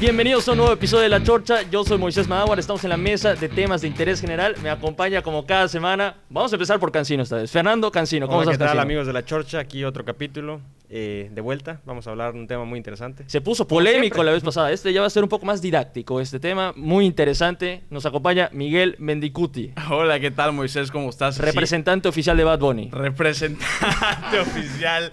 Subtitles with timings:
[0.00, 1.60] Bienvenidos a un nuevo episodio de La Chorcha.
[1.70, 2.58] Yo soy Moisés Madáwar.
[2.58, 4.54] Estamos en la mesa de temas de interés general.
[4.62, 6.16] Me acompaña como cada semana.
[6.30, 7.50] Vamos a empezar por Cancino esta vez.
[7.50, 8.82] Fernando Cancino, ¿cómo Hola, estás, ¿qué tal, Cancino?
[8.82, 9.58] amigos de La Chorcha?
[9.58, 11.82] Aquí otro capítulo eh, de vuelta.
[11.84, 13.24] Vamos a hablar de un tema muy interesante.
[13.26, 14.72] Se puso polémico la vez pasada.
[14.72, 16.18] Este ya va a ser un poco más didáctico.
[16.18, 17.84] Este tema muy interesante.
[17.90, 20.90] Nos acompaña Miguel Mendicuti, Hola, ¿qué tal Moisés?
[20.90, 21.34] ¿Cómo estás?
[21.34, 22.88] Sí, representante oficial de Bad Bunny.
[22.90, 25.12] representante oficial.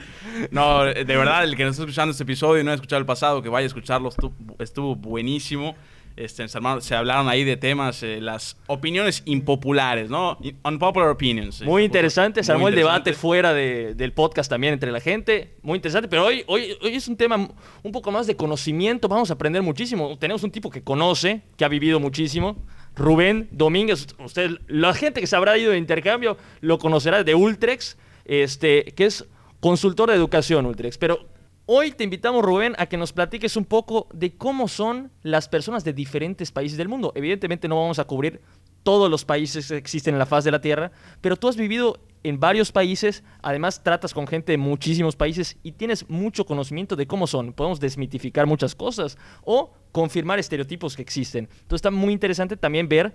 [0.51, 3.05] No, de verdad, el que nos está escuchando este episodio y no ha escuchado el
[3.05, 4.35] pasado, que vaya a escucharlo, estuvo,
[4.77, 5.75] estuvo buenísimo.
[6.15, 10.37] Este, se, hablaron ahí de temas, eh, las opiniones impopulares, ¿no?
[10.63, 11.61] Unpopular opinions.
[11.63, 15.55] Muy interesante, se Muy armó el debate fuera de- del podcast también entre la gente.
[15.63, 17.49] Muy interesante, pero hoy, hoy, hoy es un tema
[17.83, 19.07] un poco más de conocimiento.
[19.07, 20.15] Vamos a aprender muchísimo.
[20.17, 22.55] Tenemos un tipo que conoce, que ha vivido muchísimo.
[22.95, 27.97] Rubén Domínguez, usted, la gente que se habrá ido de intercambio lo conocerá de Ultrex,
[28.25, 29.25] este, que es
[29.59, 30.97] consultor de educación Ultrex.
[30.97, 31.36] Pero
[31.67, 35.83] hoy te invitamos, Rubén, a que nos platiques un poco de cómo son las personas
[35.83, 37.11] de diferentes países del mundo.
[37.13, 38.41] Evidentemente no vamos a cubrir
[38.81, 41.99] todos los países que existen en la faz de la Tierra, pero tú has vivido
[42.23, 47.05] en varios países, además tratas con gente de muchísimos países y tienes mucho conocimiento de
[47.05, 47.53] cómo son.
[47.53, 51.49] Podemos desmitificar muchas cosas o confirmar estereotipos que existen.
[51.51, 53.13] Entonces está muy interesante también ver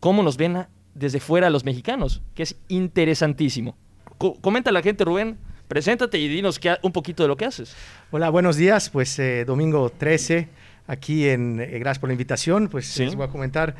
[0.00, 3.76] cómo nos ven desde fuera los mexicanos, que es interesantísimo.
[4.16, 7.44] Co- comenta a la gente, Rubén, preséntate y dinos qué un poquito de lo que
[7.44, 7.74] haces.
[8.10, 8.90] Hola, buenos días.
[8.90, 10.48] Pues eh, domingo 13,
[10.86, 11.60] aquí en...
[11.60, 12.68] eh, gracias por la invitación.
[12.68, 13.04] Pues Sí.
[13.04, 13.76] les voy a comentar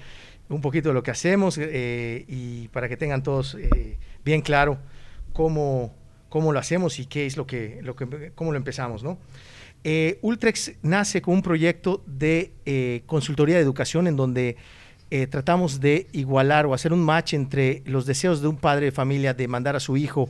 [0.48, 3.56] un poquito de lo que hacemos eh, y para que tengan todos
[4.24, 4.78] bien claro
[5.32, 5.94] cómo,
[6.28, 9.18] cómo lo hacemos y qué es lo que, lo que cómo lo empezamos, ¿no?
[9.84, 14.56] Eh, Ultrex nace con un proyecto de eh, consultoría de educación en donde
[15.10, 18.92] eh, tratamos de igualar o hacer un match entre los deseos de un padre de
[18.92, 20.28] familia de mandar a su hijo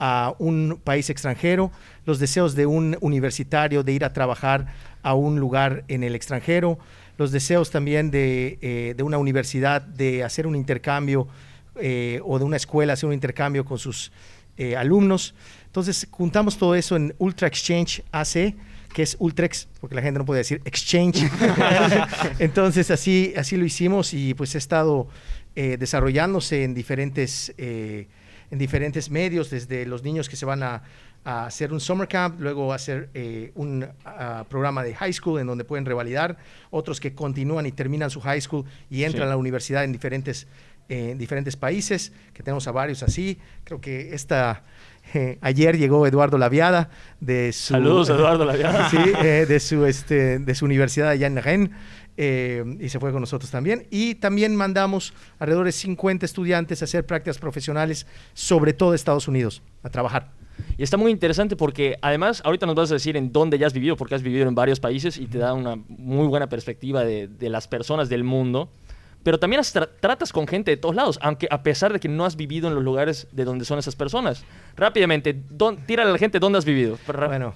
[0.00, 1.70] a un país extranjero,
[2.06, 4.66] los deseos de un universitario de ir a trabajar
[5.02, 6.78] a un lugar en el extranjero,
[7.18, 11.28] los deseos también de, eh, de una universidad de hacer un intercambio
[11.76, 14.10] eh, o de una escuela hacer un intercambio con sus
[14.56, 15.34] eh, alumnos.
[15.66, 18.54] Entonces juntamos todo eso en Ultra Exchange AC,
[18.92, 21.30] que es Ultrex, porque la gente no puede decir exchange.
[22.38, 25.08] Entonces así, así lo hicimos y pues he estado
[25.56, 28.06] eh, desarrollándose en diferentes, eh,
[28.50, 30.82] en diferentes medios, desde los niños que se van a,
[31.24, 35.46] a hacer un summer camp, luego hacer eh, un ah, programa de high school en
[35.46, 36.36] donde pueden revalidar,
[36.70, 39.26] otros que continúan y terminan su high school y entran Sí.
[39.26, 40.46] a la universidad en diferentes,
[40.88, 43.38] eh, en diferentes países, que tenemos a varios así.
[43.64, 44.62] Creo que esta...
[45.14, 46.88] eh, ayer llegó Eduardo Laviada
[47.20, 48.88] de su Saludos, Eduardo Laviada.
[48.90, 51.70] sí, eh, de su este, de su universidad allá en Rennes
[52.22, 53.86] eh, y se fue con nosotros también.
[53.90, 59.26] Y también mandamos alrededor de 50 estudiantes a hacer prácticas profesionales, sobre todo de Estados
[59.26, 60.32] Unidos, a trabajar.
[60.76, 63.72] Y está muy interesante porque además ahorita nos vas a decir en dónde ya has
[63.72, 67.26] vivido, porque has vivido en varios países y te da una muy buena perspectiva de,
[67.28, 68.68] de las personas del mundo.
[69.22, 72.26] Pero también tra- tratas con gente de todos lados, aunque a pesar de que no
[72.26, 74.44] has vivido en los lugares de donde son esas personas.
[74.76, 75.34] Rápidamente,
[75.86, 76.98] tírale a la gente dónde has vivido.
[77.28, 77.54] Bueno,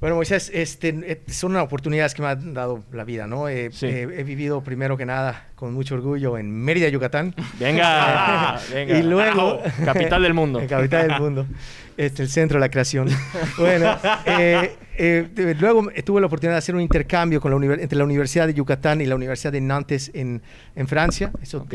[0.00, 3.48] bueno, Moisés, este, eh, son oportunidades que me ha dado la vida, ¿no?
[3.48, 3.86] Eh, Sí.
[3.86, 7.34] eh, he vivido primero que nada con mucho orgullo en Mérida, Yucatán.
[7.58, 8.96] Venga, venga.
[8.98, 10.62] Y luego- Capital del mundo.
[10.68, 11.46] Capital del mundo.
[11.96, 13.08] Este, el centro de la creación.
[13.58, 18.04] Bueno, eh, eh, luego tuve la oportunidad de hacer un intercambio con la entre la
[18.04, 20.40] Universidad de Yucatán y la Universidad de Nantes en,
[20.76, 21.32] en Francia.
[21.42, 21.74] Eso, Ok.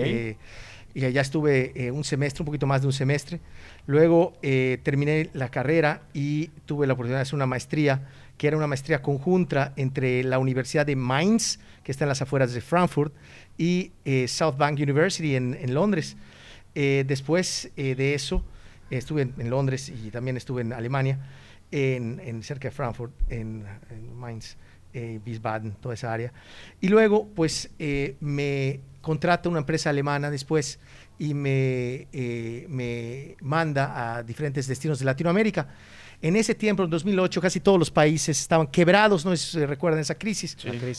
[0.93, 3.39] Y allá estuve eh, un semestre, un poquito más de un semestre.
[3.87, 8.57] Luego eh, terminé la carrera y tuve la oportunidad de hacer una maestría, que era
[8.57, 13.13] una maestría conjunta entre la Universidad de Mainz, que está en las afueras de Frankfurt,
[13.57, 16.15] y eh, South Bank University en, en Londres.
[16.75, 18.43] Eh, después eh, de eso,
[18.89, 21.19] estuve en, en Londres y también estuve en Alemania,
[21.71, 24.57] en, en cerca de Frankfurt, en, en Mainz,
[24.93, 26.33] eh, Wiesbaden, toda esa área.
[26.81, 30.79] Y luego, pues, eh, me contrata una empresa alemana después
[31.19, 35.67] y me, eh, me manda a diferentes destinos de Latinoamérica.
[36.21, 40.15] En ese tiempo, en 2008, casi todos los países estaban quebrados, no se recuerdan esa
[40.15, 40.57] crisis,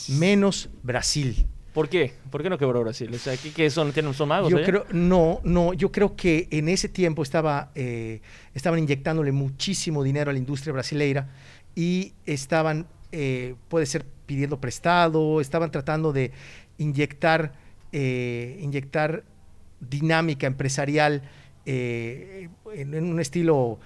[0.09, 1.47] menos Brasil.
[1.75, 2.13] ¿Por qué?
[2.31, 3.13] ¿Por qué no quebró Brasil?
[3.13, 3.91] O sea, ¿qué, qué son?
[3.91, 4.49] ¿Tienen, ¿Son magos?
[4.49, 4.65] Yo allá?
[4.65, 8.21] creo, no, no, yo creo que en ese tiempo estaba, eh,
[8.53, 11.27] estaban inyectándole muchísimo dinero a la industria brasileira
[11.75, 16.31] y estaban, eh, puede ser pidiendo prestado, estaban tratando de
[16.77, 17.53] inyectar,
[17.93, 19.23] eh, inyectar
[19.79, 21.21] dinámica empresarial
[21.65, 23.79] eh, en, en un estilo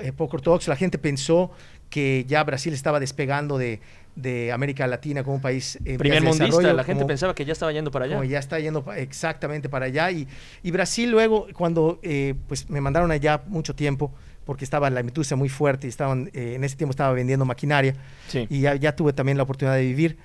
[0.00, 0.70] eh, poco ortodoxo.
[0.70, 1.50] La gente pensó
[1.90, 3.80] que ya Brasil estaba despegando de,
[4.14, 7.44] de América Latina como un país en Primer de mundista, la gente como- pensaba que
[7.44, 8.24] ya estaba yendo para allá.
[8.24, 10.10] ya está yendo exactamente para allá.
[10.10, 10.28] Y,
[10.62, 14.12] y Brasil luego, cuando eh, pues me mandaron allá mucho tiempo,
[14.48, 17.94] porque estaba la industria muy fuerte y estaban, eh, en ese tiempo estaba vendiendo maquinaria
[18.28, 18.46] Sí.
[18.48, 20.16] y ya, ya tuve también la oportunidad de vivir.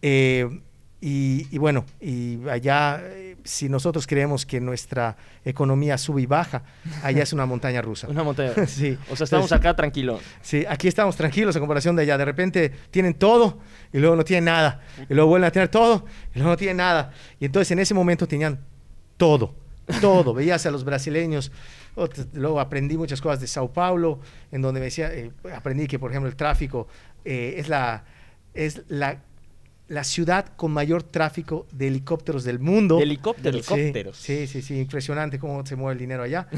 [0.00, 0.48] Eh,
[0.98, 6.62] y, y bueno, y allá, eh, si nosotros creemos que nuestra economía sube y baja,
[7.02, 8.08] allá es una montaña rusa.
[8.10, 8.54] Una montaña.
[8.66, 8.96] Sí.
[9.10, 10.22] O sea, estamos Entonces, acá tranquilos.
[10.40, 12.16] Sí, aquí estamos tranquilos en comparación de allá.
[12.16, 13.58] De repente tienen todo
[13.92, 14.80] y luego no tienen nada.
[15.10, 17.10] Y luego vuelven a tener todo y luego no tienen nada.
[17.38, 18.58] Y entonces en ese momento tenían
[19.18, 19.54] todo,
[20.00, 20.32] todo.
[20.32, 21.52] Veías a los brasileños.
[22.34, 24.20] Luego aprendí muchas cosas de Sao Paulo,
[24.52, 26.88] en donde me decía, eh, aprendí que, por ejemplo, el tráfico
[27.24, 28.04] eh, es la...
[28.54, 29.22] Es la
[29.88, 32.96] la ciudad con mayor tráfico de helicópteros del mundo.
[32.96, 33.66] De helicópteros.
[33.66, 34.16] Sí, Helicópteros.
[34.16, 36.48] Sí, sí, sí, impresionante cómo se mueve el dinero allá.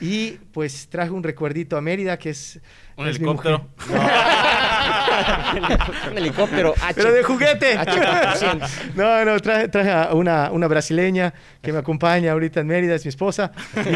[0.00, 2.60] Y pues traje un recuerdito a Mérida, que es...
[3.00, 3.66] Un es helicóptero.
[6.10, 6.94] Un helicóptero H.
[6.94, 7.78] Pero de juguete.
[7.78, 8.68] H400.
[8.94, 11.32] No, no, traje, traje a una, una brasileña
[11.62, 13.52] que me acompaña ahorita en Mérida, es mi esposa.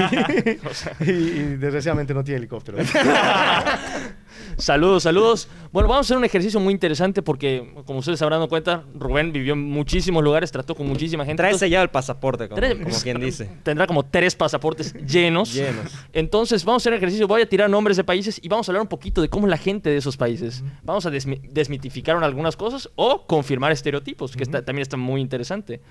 [1.01, 2.79] Y, y desgraciadamente no tiene helicóptero.
[4.65, 5.47] Saludos, saludos.
[5.73, 9.31] Bueno, vamos a hacer un ejercicio muy interesante porque, como ustedes habrán dado cuenta, Rubén
[9.31, 11.43] vivió en muchísimos lugares, trató con muchísima gente.
[11.43, 12.59] Trae sellado el pasaporte, como,
[13.03, 13.51] quien dice.
[13.63, 15.53] Tendrá como tres pasaportes llenos.
[15.53, 15.93] Llenos.
[16.15, 17.29] Entonces, vamos a hacer un ejercicio.
[17.29, 19.51] Voy a tirar nombres de países y vamos a hablar un poquito de cómo es
[19.51, 20.65] la gente de esos países.
[20.83, 25.83] Vamos a desmi- desmitificar algunas cosas o confirmar estereotipos, que está- también está muy interesante.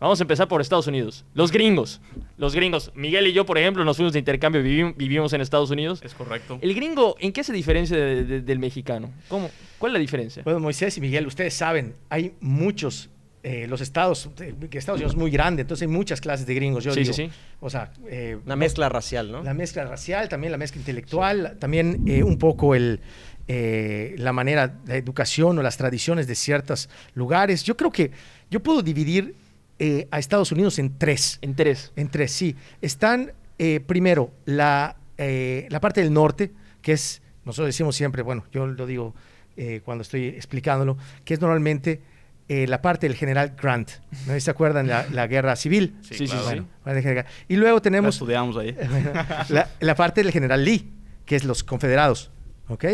[0.00, 1.26] Vamos a empezar por Estados Unidos.
[1.34, 2.00] Los gringos.
[2.38, 2.90] Los gringos.
[2.94, 6.00] Miguel y yo, por ejemplo, nos fuimos de intercambio, vivi- vivimos en Estados Unidos.
[6.02, 6.58] Es correcto.
[6.62, 9.10] ¿El gringo en qué se diferencia de- de- del mexicano?
[9.28, 9.50] ¿Cómo?
[9.78, 10.42] ¿Cuál es la diferencia?
[10.42, 13.10] Bueno, Moisés y Miguel, ustedes saben, hay muchos,
[13.42, 16.54] eh, los estados, eh, que Estados Unidos es muy grande, entonces hay muchas clases de
[16.54, 17.12] gringos, yo Sí, digo.
[17.12, 17.32] sí, sí.
[17.60, 19.42] O sea, eh, Una mezcla racial, ¿no?
[19.42, 23.00] La mezcla racial, también la mezcla intelectual, también eh, un poco el,
[23.48, 27.64] eh, la manera, la educación o las tradiciones de ciertos lugares.
[27.64, 28.12] Yo creo que
[28.50, 29.34] yo puedo dividir
[29.80, 31.38] eh, a Estados Unidos en tres.
[31.42, 31.92] En tres.
[31.96, 32.54] En tres, sí.
[32.82, 38.44] Están, eh, primero, la, eh, la parte del norte, que es, nosotros decimos siempre, bueno,
[38.52, 39.14] yo lo digo
[39.56, 42.02] eh, cuando estoy explicándolo, que es normalmente
[42.48, 43.90] eh, la parte del general Grant.
[44.26, 44.86] ¿No se acuerdan?
[44.86, 45.96] La, la guerra civil.
[46.02, 46.62] Sí, sí, claro.
[46.62, 46.66] sí.
[46.84, 48.76] Bueno, Y luego La tenemos estudiamos ahí.
[49.48, 50.92] la, la parte del general Lee,
[51.24, 52.30] que es los confederados,
[52.68, 52.84] ¿ok?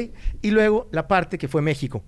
[0.43, 2.05] Y luego la parte que fue México,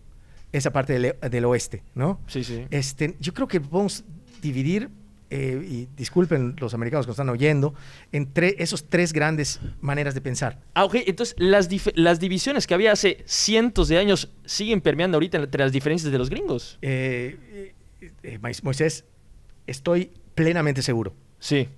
[0.53, 2.21] esa parte del, del oeste, ¿no?
[2.27, 2.67] Sí, sí.
[2.71, 4.05] Este, yo creo que podemos
[4.41, 4.89] dividir,
[5.31, 7.75] eh, y disculpen los americanos que nos están oyendo,
[8.13, 10.59] entre esos tres grandes maneras de pensar.
[10.75, 10.97] Ah, ok.
[11.07, 15.73] Entonces, las, las divisiones que había hace cientos de años siguen permeando ahorita entre las
[15.73, 16.79] diferencias de los gringos.
[16.81, 19.05] Eh, eh, eh, Mois- Moisés,
[19.67, 21.13] estoy plenamente seguro.
[21.39, 21.69] Sí.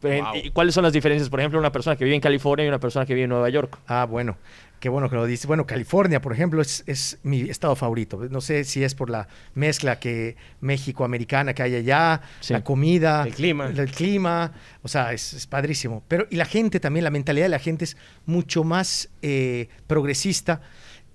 [0.00, 0.36] Pero, Wow.
[0.36, 1.28] ¿y ¿Cuáles son las diferencias?
[1.28, 3.50] Por ejemplo, una persona que vive en California y una persona que vive en Nueva
[3.50, 3.76] York.
[3.86, 4.36] Ah, bueno,
[4.80, 5.46] qué bueno que lo dices.
[5.46, 8.26] Bueno, California, por ejemplo, es, es mi estado favorito.
[8.30, 12.52] No sé si es por la mezcla que México-americana que hay allá, Sí.
[12.54, 13.66] la comida, El clima.
[13.66, 16.02] el clima, o sea, es, es padrísimo.
[16.08, 17.96] Pero y la gente también, la mentalidad de la gente es
[18.26, 20.60] mucho más eh, progresista.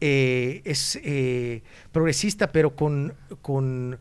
[0.02, 3.98] eh, es eh, progresista, pero con, con,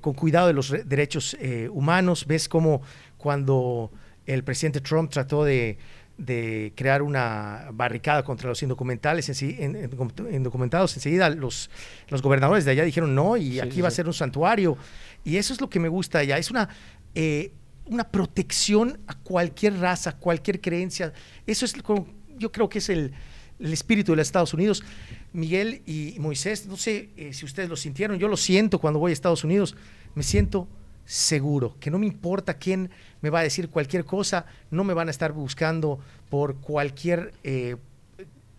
[0.00, 1.36] con cuidado de los re- derechos
[1.70, 2.26] humanos.
[2.26, 2.82] Ves cómo
[3.18, 3.90] cuando
[4.26, 5.76] el presidente Trump trató de,
[6.18, 11.70] de crear una barricada contra los indocumentales, indocumentados, enseguida los,
[12.08, 14.76] los gobernadores de allá dijeron no, y Sí, aquí sí, va a ser un santuario.
[15.24, 16.38] Y eso es lo que me gusta allá.
[16.38, 16.68] Es una,
[17.14, 17.52] eh,
[17.86, 21.12] una protección a cualquier raza, cualquier creencia.
[21.46, 21.74] Eso es,
[22.38, 23.12] yo creo que es el,
[23.58, 24.82] el espíritu de los Estados Unidos.
[25.32, 29.10] Miguel y Moisés, no sé eh, si ustedes lo sintieron, yo lo siento cuando voy
[29.10, 29.76] a Estados Unidos,
[30.14, 30.68] me siento
[31.04, 32.90] seguro, que no me importa quién
[33.20, 35.98] me va a decir cualquier cosa, no me van a estar buscando
[36.30, 37.76] por cualquier, eh,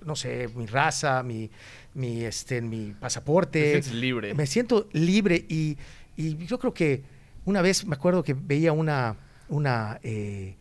[0.05, 1.49] no sé, mi raza, mi,
[1.93, 3.59] mi, este, mi pasaporte.
[3.59, 4.33] Te sientes libre.
[4.33, 5.77] Me siento libre y,
[6.17, 7.01] y yo creo que
[7.45, 9.15] una vez me acuerdo que veía una,
[9.49, 10.55] una eh,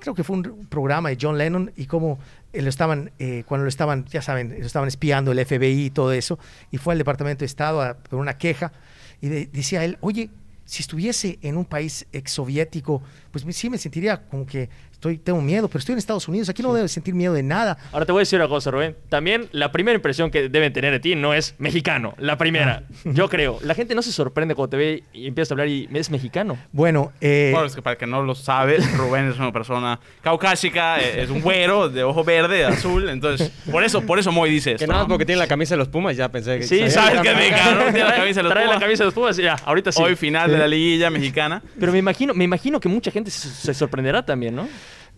[0.00, 2.18] creo que fue un programa de John Lennon y cómo
[2.52, 6.12] lo estaban, eh, cuando lo estaban, ya saben, lo estaban espiando el FBI y todo
[6.12, 6.38] eso,
[6.70, 8.72] y fue al Departamento de Estado a, por una queja
[9.20, 10.30] y de- decía él, oye,
[10.72, 14.70] si estuviese en un país exsoviético, pues sí me sentiría como que
[15.02, 17.76] estoy, tengo miedo, pero estoy en Estados Unidos, aquí no debo sentir miedo de nada.
[17.90, 18.96] Ahora te voy a decir una cosa, Rubén.
[19.08, 22.14] También la primera impresión que deben tener de ti no es mexicano.
[22.18, 22.84] La primera.
[23.04, 23.58] Yo creo.
[23.62, 26.56] La gente no se sorprende cuando te ve y empiezas a hablar y es mexicano.
[26.70, 29.98] Bueno, eh, Bueno, es que para el que no lo sabe, Rubén es una persona
[30.22, 34.50] caucásica, eh, es un güero de ojo verde, azul, entonces por eso, por eso Moy
[34.50, 34.86] dice Que esto.
[34.86, 35.14] nada más ¿no?
[35.14, 36.64] porque tiene la camisa de los Pumas, ya pensé que...
[36.64, 38.82] Sí, sabía sabes que es mexicano, tiene la camisa de los Trae la Pumas.
[38.84, 40.00] camisa de los Pumas y ya, ahorita sí.
[40.02, 41.60] Hoy final de la liguilla mexicana.
[41.80, 44.68] Pero me imagino, me imagino que mucha gente se, se sorprenderá también, ¿no?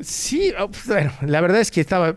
[0.01, 2.17] Sí, ah, pues, bueno, la verdad es que estaba,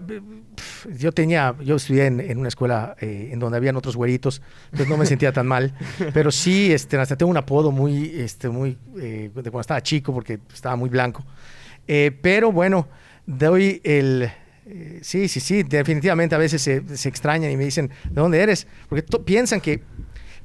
[0.97, 4.89] yo tenía, yo estudié en, en una escuela eh, en donde habían otros güeritos, entonces
[4.89, 5.75] no me sentía tan mal,
[6.13, 10.11] pero sí, este, hasta tengo un apodo muy, este, muy, eh, de cuando estaba chico
[10.11, 11.23] porque estaba muy blanco,
[11.89, 12.87] Eh, pero bueno,
[13.25, 14.29] doy el,
[15.01, 18.67] sí, sí, sí, definitivamente a veces se, se, extrañan y me dicen, ¿de dónde eres?
[18.89, 19.83] Porque piensan que,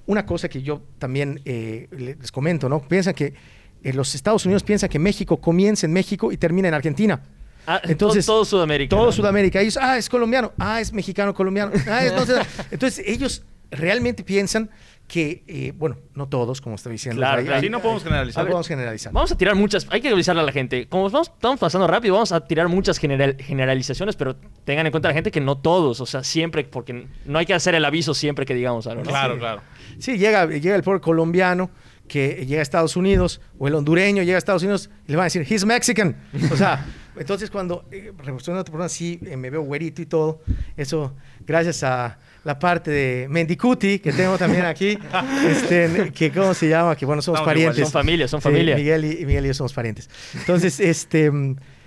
[0.07, 2.81] una cosa que yo también les comento, ¿no?
[2.81, 3.35] Piensan que
[3.83, 7.21] en los Estados Unidos piensan que México comienza en México y termina en Argentina.
[7.67, 8.97] Ah, entonces, todo, Sudamérica.
[8.97, 9.61] Todo Sudamérica.
[9.61, 11.73] Ellos, ah, es colombiano, ah, es mexicano, colombiano.
[11.89, 12.39] Ah, entonces,
[12.71, 14.69] entonces ellos realmente piensan
[15.07, 17.21] que, eh, bueno, no todos, como estoy diciendo.
[17.21, 17.69] Claro, claro.
[17.69, 18.45] no podemos generalizar.
[18.45, 19.13] No podemos generalizar.
[19.13, 20.89] Vamos a tirar muchas, hay que avisarle a la gente.
[20.89, 25.15] Como vamos, estamos pasando rápido, vamos a tirar muchas generalizaciones, pero tengan en cuenta la
[25.15, 28.47] gente que no todos, o sea, siempre, porque no hay que hacer el aviso siempre
[28.47, 29.03] que digamos algo.
[29.03, 29.61] Claro, claro.
[29.99, 31.71] Sí, llega, llega el pobre colombiano
[32.09, 35.25] que llega a Estados Unidos, o el hondureño llega a Estados Unidos y le van
[35.25, 36.17] a decir, he's Mexican.
[36.51, 40.43] O sea, entonces cuando eh, a otra persona así, eh, me veo güerito y todo,
[40.77, 41.15] eso
[41.47, 44.99] gracias a la parte de Mendicuti, que tengo también aquí,
[45.49, 47.85] este, que cómo se llama, que bueno, somos parientes.
[47.85, 48.77] son familia, son familia.
[48.77, 50.11] Miguel, y, Miguel y yo somos parientes.
[50.35, 51.31] Entonces, este,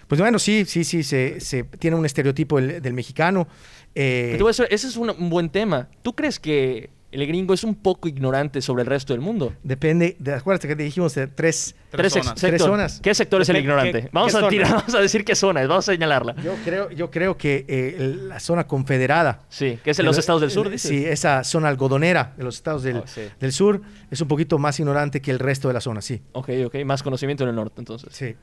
[0.07, 3.47] pues bueno, sí, sí, sí, se, se tiene un estereotipo del, del mexicano.
[3.95, 4.37] Eh,
[4.69, 5.89] ese es un buen tema.
[6.01, 9.53] ¿Tú crees que el gringo es un poco ignorante sobre el resto del mundo.
[9.63, 12.13] Depende, de, acuérdate que dijimos de tres, tres,
[12.57, 12.99] zonas.
[13.01, 14.09] ¿Qué sector es el ignorante?
[14.11, 16.35] vamos, a tirar, vamos a decir qué zona es, vamos a señalarla.
[16.43, 19.41] Yo creo, yo creo que eh, la zona confederada.
[19.47, 22.83] Sí, que es en los estados del sur, Sí, esa zona algodonera de los estados
[22.83, 23.03] del, oh,
[23.39, 23.81] del sur
[24.11, 26.21] es un poquito más ignorante que el resto de la zona, sí.
[26.33, 28.13] Ok, ok, más conocimiento en el norte entonces.
[28.13, 28.35] Sí.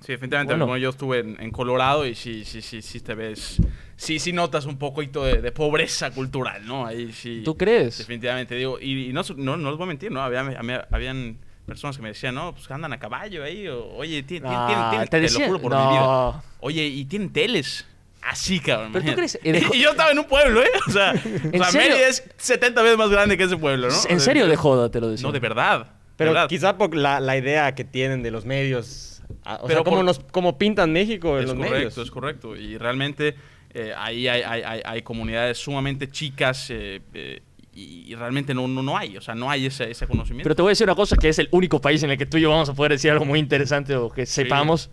[0.00, 0.54] Sí, definitivamente.
[0.54, 0.76] Bueno.
[0.76, 3.60] yo estuve en, Colorado y sí, sí, sí, sí te ves.
[3.96, 6.86] Sí, sí notas un poquito de, pobreza cultural, ¿no?
[6.86, 7.42] Ahí sí.
[7.44, 7.98] ¿Tú crees?
[7.98, 8.80] Definitivamente, digo.
[8.80, 10.22] Y, no, no, no, les voy a mentir, ¿no?
[10.22, 13.68] Había, habían personas que me decían, no, pues andan a caballo ahí.
[13.68, 16.42] oye, tienen, ah, te, decía, lo juro por mi vida.
[16.60, 17.86] Oye, y tienen teles.
[18.22, 18.92] Así, cabrón.
[18.92, 19.38] ¿Pero tú crees?
[19.42, 20.70] y yo estaba en un pueblo, ¿eh?
[20.86, 21.12] O sea,
[21.52, 23.94] ¿En o sea es 70 veces más grande que ese pueblo, ¿no?
[24.08, 25.26] ¿En serio de joda te lo decía?
[25.26, 25.86] No, de verdad.
[26.16, 29.09] Pero quizá por la, la idea que tienen de los medios
[29.44, 31.98] o pero sea, como, nos, como pintan México en es los correcto, medios.
[31.98, 33.34] Es correcto, Y realmente
[33.72, 37.42] eh, ahí hay, hay, hay, comunidades sumamente chicas eh, eh,
[37.72, 40.42] y, realmente no, no, no, hay, o sea, no hay ese, ese, conocimiento.
[40.42, 42.26] Pero te voy a decir una cosa, que es el único país en el que
[42.26, 44.90] tú y yo vamos a poder decir algo muy interesante o que sepamos.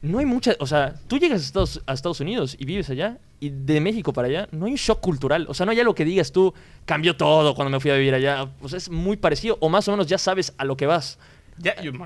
[0.00, 3.18] No hay mucha, o sea, tú llegas a Estados, a Estados, Unidos y vives allá
[3.40, 5.94] y de México para allá no hay un shock cultural, o sea, no hay algo
[5.94, 6.52] que digas tú,
[6.84, 9.92] cambió todo cuando me fui a vivir allá, pues es muy parecido o más o
[9.92, 11.18] menos ya sabes a lo que vas.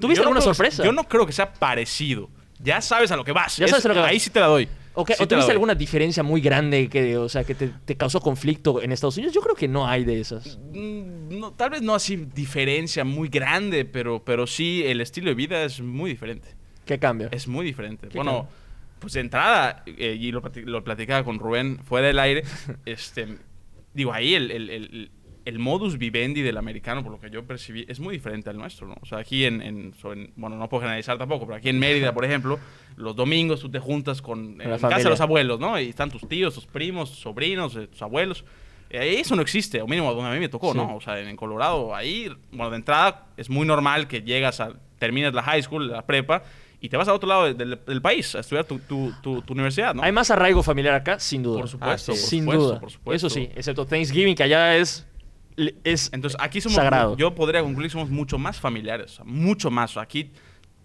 [0.00, 0.84] ¿Tuviste alguna sorpresa?
[0.84, 2.28] yo no creo que sea parecido.
[2.60, 3.56] Ya sabes a lo que vas.
[3.56, 4.68] Ya sabes a lo que Ahí sí te la doy.
[4.94, 9.16] ¿O tuviste alguna diferencia muy grande que, o sea, que te, causó conflicto en Estados
[9.16, 9.32] Unidos?
[9.32, 10.58] Yo creo que no hay de esas.
[10.72, 15.34] Mm, no, tal vez no así diferencia muy grande, pero, pero sí el estilo de
[15.34, 16.48] vida es muy diferente.
[16.84, 17.28] ¿Qué cambia?
[17.30, 18.08] Es muy diferente.
[18.12, 18.48] Bueno,
[18.98, 20.42] pues de entrada, eh, y lo,
[20.82, 22.42] platicaba con Rubén fuera del aire,
[22.84, 23.38] este,
[23.94, 25.10] digo, ahí el, el
[25.56, 28.96] modus vivendi del americano, por lo que yo percibí, es muy diferente al nuestro, ¿no?
[29.00, 29.94] O sea, aquí en,
[30.36, 32.58] bueno, no puedo generalizar tampoco, pero aquí en Mérida, por ejemplo,
[32.96, 35.80] los domingos tú te juntas con, en casa de los abuelos, ¿no?
[35.80, 38.44] Y están tus tíos, tus primos, tus sobrinos, eh, tus abuelos.
[38.90, 40.96] Eh, eso no existe, o mínimo donde a mí me tocó, ¿no?
[40.96, 45.32] O sea, en, Colorado, ahí, bueno, de entrada es muy normal que llegas a, terminas
[45.32, 46.42] la high school, la prepa,
[46.80, 50.02] y te vas a otro lado del, país a estudiar tu, tu, tu, universidad, ¿no?
[50.02, 51.60] Hay más arraigo familiar acá, sin duda.
[51.60, 52.80] Por supuesto, por sin supuesto, duda.
[52.80, 53.26] Por supuesto.
[53.26, 55.06] Eso sí, excepto Thanksgiving, que allá es
[55.84, 57.16] es Entonces, aquí somos, sagrado.
[57.16, 59.96] Yo podría concluir que somos mucho más familiares, mucho más.
[59.96, 60.30] Aquí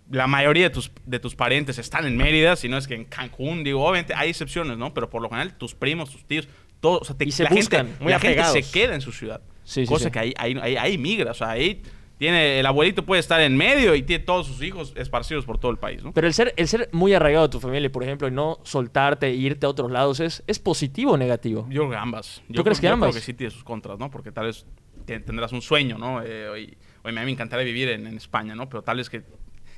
[0.10, 3.06] la mayoría de tus, de tus parientes están en Mérida, si no es que en
[3.06, 4.94] Cancún, digo, obviamente hay excepciones, ¿no?
[4.94, 6.48] Pero por lo general, tus primos, tus tíos,
[6.80, 9.12] todos, o sea, te, y se la buscan, gente, la gente se queda en su
[9.12, 9.42] ciudad.
[9.63, 11.82] Sí, cosa que ahí, ahí, ahí, ahí migra, o sea, ahí
[12.17, 15.72] tiene, el abuelito puede estar en medio y tiene todos sus hijos esparcidos por todo
[15.72, 16.13] el país, ¿no?
[16.13, 19.27] Pero el ser, el ser muy arraigado a tu familia, por ejemplo, y no soltarte
[19.27, 21.65] e irte a otros lados, ¿es, es positivo o negativo?
[21.70, 22.41] Yo creo que ambas.
[22.53, 23.08] ¿Tú crees que ambas?
[23.08, 24.10] Yo creo que sí tiene sus contras, ¿no?
[24.10, 24.65] Porque tal vez
[25.05, 26.22] tendrás un sueño, ¿no?
[26.22, 28.70] Eh, hoy, a mí me encantaría vivir en, España, ¿no?
[28.70, 29.24] Pero tal vez que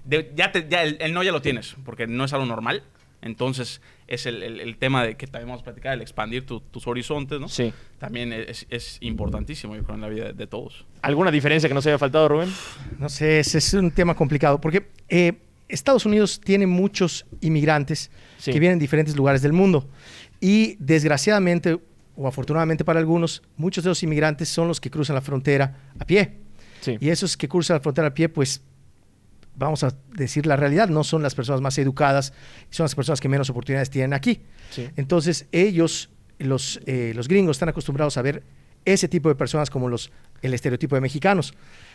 [0.07, 2.83] ya, ya el, no ya lo tienes, porque no es algo normal.
[3.21, 7.39] Entonces, es el, el, tema de que también vamos a platicar, el expandir tus horizontes,
[7.39, 7.47] ¿no?
[7.47, 7.73] Sí.
[7.97, 10.85] También es, es importantísimo, yo creo, en la vida de, todos.
[11.01, 12.51] ¿Alguna diferencia que nos haya faltado, Rubén?
[12.99, 15.33] No sé, es un tema complicado, porque eh,
[15.67, 18.11] Estados Unidos tiene muchos inmigrantes
[18.43, 19.89] que vienen de diferentes lugares del mundo.
[20.39, 21.79] Y desgraciadamente,
[22.15, 26.05] o afortunadamente para algunos, muchos de los inmigrantes son los que cruzan la frontera a
[26.05, 26.37] pie.
[26.99, 28.61] Y esos que cruzan la frontera a pie, pues
[29.55, 32.33] vamos a decir la realidad, no son las personas más educadas,
[32.69, 34.41] son las personas que menos oportunidades tienen aquí.
[34.95, 36.09] Entonces ellos,
[36.39, 38.43] los, eh, los gringos, están acostumbrados a ver
[38.83, 41.53] ese tipo de personas como los, el estereotipo de mexicanos.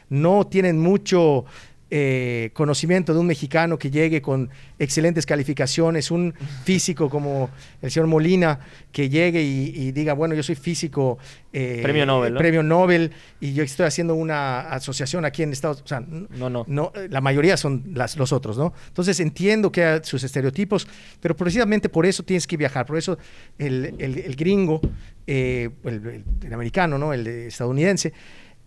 [0.09, 1.45] No tienen mucho
[1.93, 6.33] eh, conocimiento de un mexicano que llegue con excelentes calificaciones, un
[6.65, 7.51] físico como
[7.83, 8.61] el señor Molina
[8.93, 11.19] que llegue y, diga, bueno, yo soy físico.
[11.53, 12.35] Eh, premio Nobel.
[12.37, 16.31] Premio Nobel y yo estoy haciendo una asociación aquí en Estados Unidos.
[16.31, 16.65] no, no.
[16.69, 18.73] no la mayoría son las, los otros, ¿no?
[18.87, 20.87] Entonces entiendo que hay sus estereotipos,
[21.21, 23.19] pero precisamente por eso tienes que viajar, por eso
[23.59, 24.81] el, gringo,
[25.27, 27.13] eh, el, el, americano, ¿no?
[27.13, 28.13] El estadounidense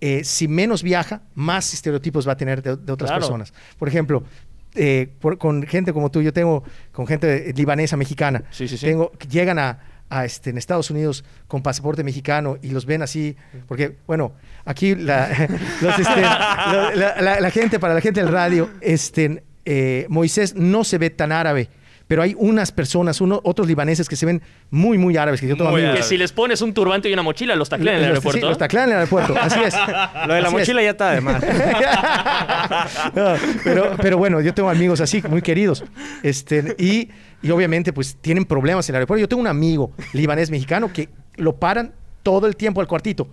[0.06, 3.54] eh, si menos viaja, más estereotipos va a tener de, otras personas.
[3.80, 4.26] Por ejemplo,
[4.76, 9.60] eh, con gente como tú, yo tengo con gente libanesa, mexicana, sí, sí, Tengo, llegan
[9.60, 9.80] a,
[10.26, 14.34] este, en Estados Unidos con pasaporte mexicano y los ven así, porque, bueno,
[14.66, 15.32] aquí la,
[15.98, 21.32] este, la, gente, para la gente del radio, este, eh, Moisés no se ve tan
[21.32, 21.70] árabe
[22.08, 25.40] pero hay unas personas, uno, otros libaneses que se ven muy, muy árabes.
[25.40, 28.10] Que, yo que si les pones un turbante y una mochila, los taclean en el
[28.10, 28.42] aeropuerto.
[28.42, 29.74] Sí, los taclean en el aeropuerto, así es.
[30.28, 31.44] Lo de la mochila ya está además.
[33.64, 35.84] pero, pero bueno, yo tengo amigos así, muy queridos.
[36.22, 37.10] Este, y,
[37.42, 39.22] y obviamente, pues tienen problemas en el aeropuerto.
[39.22, 43.28] Yo tengo un amigo libanés mexicano que lo paran todo el tiempo al cuartito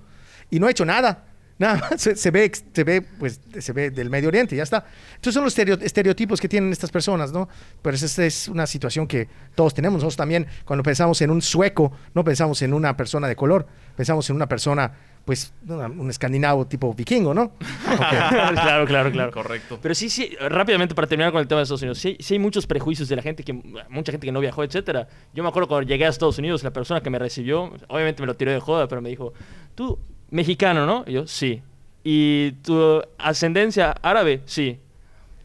[0.51, 1.25] y no ha hecho nada.
[1.61, 4.83] Nada más se, ve, se ve, pues, se ve del Medio Oriente, ya está.
[5.11, 7.51] Entonces son los estereotipos que tienen estas personas, ¿no?
[7.83, 9.99] Pero esa es una situación que todos tenemos.
[9.99, 14.31] Nosotros también, cuando pensamos en un sueco, no pensamos en una persona de color, pensamos
[14.31, 14.91] en una persona,
[15.27, 17.53] pues, un escandinavo tipo vikingo, ¿no?
[17.99, 19.31] claro, claro, claro.
[19.31, 19.79] Correcto.
[19.83, 22.41] Pero sí, sí, rápidamente para terminar con el tema de Estados Unidos, sí, sí hay
[22.41, 25.09] muchos prejuicios de la gente que, mucha gente que no viajó, etcétera.
[25.35, 28.29] Yo me acuerdo cuando llegué a Estados Unidos, la persona que me recibió, obviamente me
[28.29, 29.35] lo tiró de joda, pero me dijo,
[29.75, 29.99] tú
[30.31, 31.05] mexicano, ¿no?
[31.07, 31.63] Yo, sí.
[32.03, 34.43] ¿Y tu ascendencia árabe?
[34.47, 34.79] Sí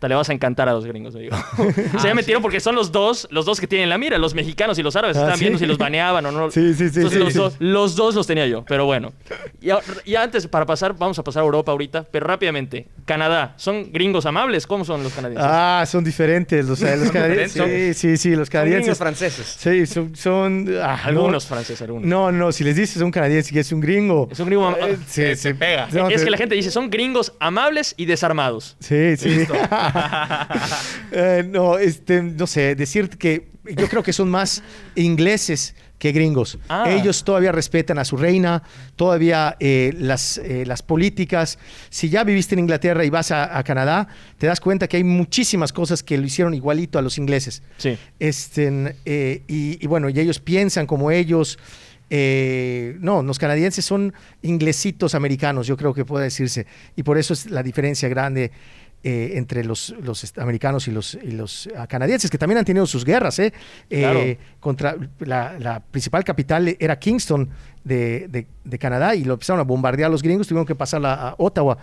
[0.01, 1.35] le vas a encantar a los gringos, me digo.
[1.99, 4.77] se me metieron porque son los dos, los dos que tienen la mira, los mexicanos
[4.77, 5.17] y los árabes.
[5.17, 6.51] Ah, están viendo si los baneaban o no.
[6.51, 7.01] Sí, sí, sí.
[7.01, 9.13] los, Dos, los, dos, los tenía yo, pero bueno.
[10.05, 12.87] Y, antes, para pasar, vamos a pasar a Europa ahorita, pero rápidamente.
[13.05, 14.65] Canadá, ¿son gringos amables?
[14.65, 15.47] ¿Cómo son los canadienses?
[15.49, 16.65] Ah, son diferentes.
[16.65, 17.63] Los, los canadienses.
[17.63, 18.97] sí, sí, sí, los canadienses.
[18.97, 19.55] Son franceses.
[19.59, 20.15] Sí, son.
[20.15, 22.07] son ah, algunos franceses, algunos.
[22.07, 24.27] No, no, si les dices un canadiense que es un gringo.
[24.31, 24.71] Es un gringo.
[24.71, 25.87] Eh, se, se, pega.
[26.09, 28.75] es que la gente dice, son gringos amables y desarmados.
[28.79, 29.45] Sí, sí.
[31.11, 34.61] Eh, no, este, no sé, decir que yo creo que son más
[34.95, 36.57] ingleses que gringos.
[36.67, 36.89] Ah.
[36.89, 38.63] Ellos todavía respetan a su reina,
[38.97, 41.57] todavía eh, las, eh, las políticas.
[41.89, 45.71] Si ya viviste en Inglaterra y vas a, Canadá, te das cuenta que hay muchísimas
[45.71, 47.63] cosas que lo hicieron igualito a los ingleses.
[47.77, 47.97] Sí.
[48.19, 48.95] Este,
[49.47, 51.57] y, y, bueno, y ellos piensan como ellos.
[52.09, 56.67] no, los canadienses son inglesitos americanos, yo creo que puede decirse.
[56.97, 58.51] Y por eso es la diferencia grande
[59.07, 62.87] eh, entre los, los americanos y los, y los ah, canadienses, que también han tenido
[62.87, 63.37] sus guerras.
[63.37, 63.53] ¿eh?
[63.87, 67.47] eh contra la, principal capital era Kingston
[67.83, 71.77] de, de, Canadá y lo empezaron a bombardear los gringos, tuvieron que pasar a Ottawa.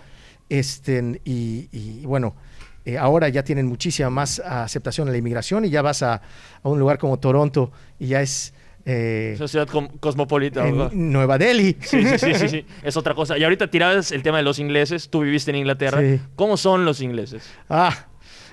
[0.49, 2.35] Este, y, bueno,
[2.83, 6.15] eh, ahora ya tienen muchísima más aceptación en la inmigración y ya vas a,
[6.61, 8.53] a un lugar como Toronto y ya es
[8.85, 9.67] eh, Sociedad
[9.99, 10.65] cosmopolita.
[10.91, 11.77] Nueva Delhi.
[11.81, 13.37] Sí, sí, sí, sí, es otra cosa.
[13.37, 15.09] Y ahorita tirabas el tema de los ingleses.
[15.09, 16.01] Tú viviste en Inglaterra.
[16.35, 17.49] ¿Cómo son los ingleses?
[17.69, 18.07] Ah,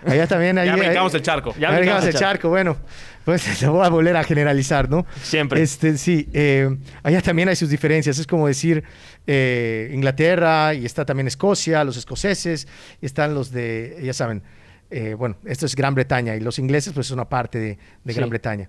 [0.07, 0.57] allá también.
[0.57, 1.55] ya brincamos el charco.
[1.59, 2.49] Ya brincamos el charco.
[2.49, 2.77] Bueno,
[3.25, 5.05] pues lo voy a volver a generalizar, ¿no?
[5.23, 5.63] Siempre.
[5.63, 8.19] Este, sí, eh, allá también hay sus diferencias.
[8.19, 8.85] Es como decir
[9.27, 12.69] eh, Inglaterra y está también Escocia, los escoceses,
[13.03, 14.43] y están los de, ya saben,
[14.91, 18.13] eh, bueno, esto es Gran Bretaña y los ingleses pues es una parte de, de
[18.13, 18.69] Gran Bretaña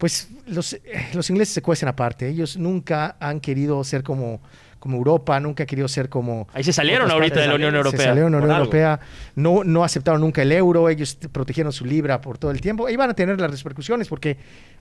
[0.00, 0.80] pues los, eh,
[1.12, 2.26] los ingleses se cuecen aparte.
[2.26, 4.40] Ellos nunca han querido ser como,
[4.78, 6.48] como Europa, nunca han querido ser como...
[6.54, 8.00] Ahí se salieron ahorita de la Unión Europea.
[8.00, 9.00] Se salieron de la Unión Europea,
[9.36, 12.86] no, no aceptaron nunca el euro, ellos protegieron su libra por todo el tiempo.
[12.86, 14.38] Ahí van a tener las repercusiones porque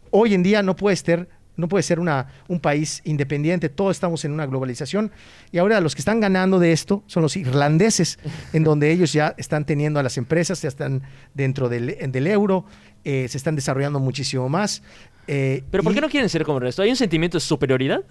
[0.09, 1.27] hoy en día no puede ser
[1.59, 5.11] no puede ser una, un país independiente, todos estamos en una globalización
[5.51, 8.17] y ahora los que están ganando de esto son los irlandeses,
[8.53, 11.03] en donde ellos ya están teniendo a las empresas, ya están
[11.33, 12.65] dentro del, del euro,
[13.03, 14.83] eh, se están desarrollando muchísimo más.
[15.31, 16.81] Eh, ¿Pero por qué no quieren ser como el resto?
[16.81, 18.01] ¿Hay un sentimiento de superioridad?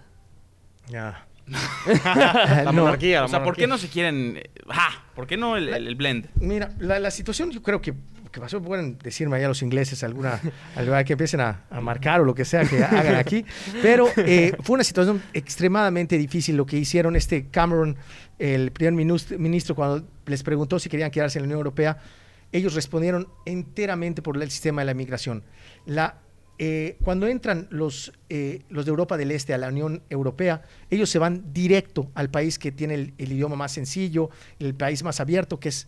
[0.89, 1.27] Ya.
[2.65, 4.41] la monarquía, O sea, ¿por qué no se quieren...
[4.69, 5.03] ¡Ja!
[5.17, 6.29] ¿Por qué no el, blend?
[6.37, 7.93] Mira, la, situación yo creo que,
[8.31, 10.41] que pasó, pueden decirme allá los ingleses alguna,
[10.77, 13.45] alguna que empiecen a, marcar o lo que sea que hagan aquí,
[13.83, 17.97] pero eh, fue una situación extremadamente difícil lo que hicieron este Cameron,
[18.39, 21.99] el primer ministro, cuando les preguntó si querían quedarse en la Unión Europea,
[22.53, 25.43] ellos respondieron enteramente por el sistema de la migración.
[25.85, 26.15] La
[26.61, 31.09] eh, cuando entran los, eh, los de Europa del Este a la Unión Europea, ellos
[31.09, 35.61] se van directo al país que tiene el, idioma más sencillo, el país más abierto,
[35.61, 35.87] que es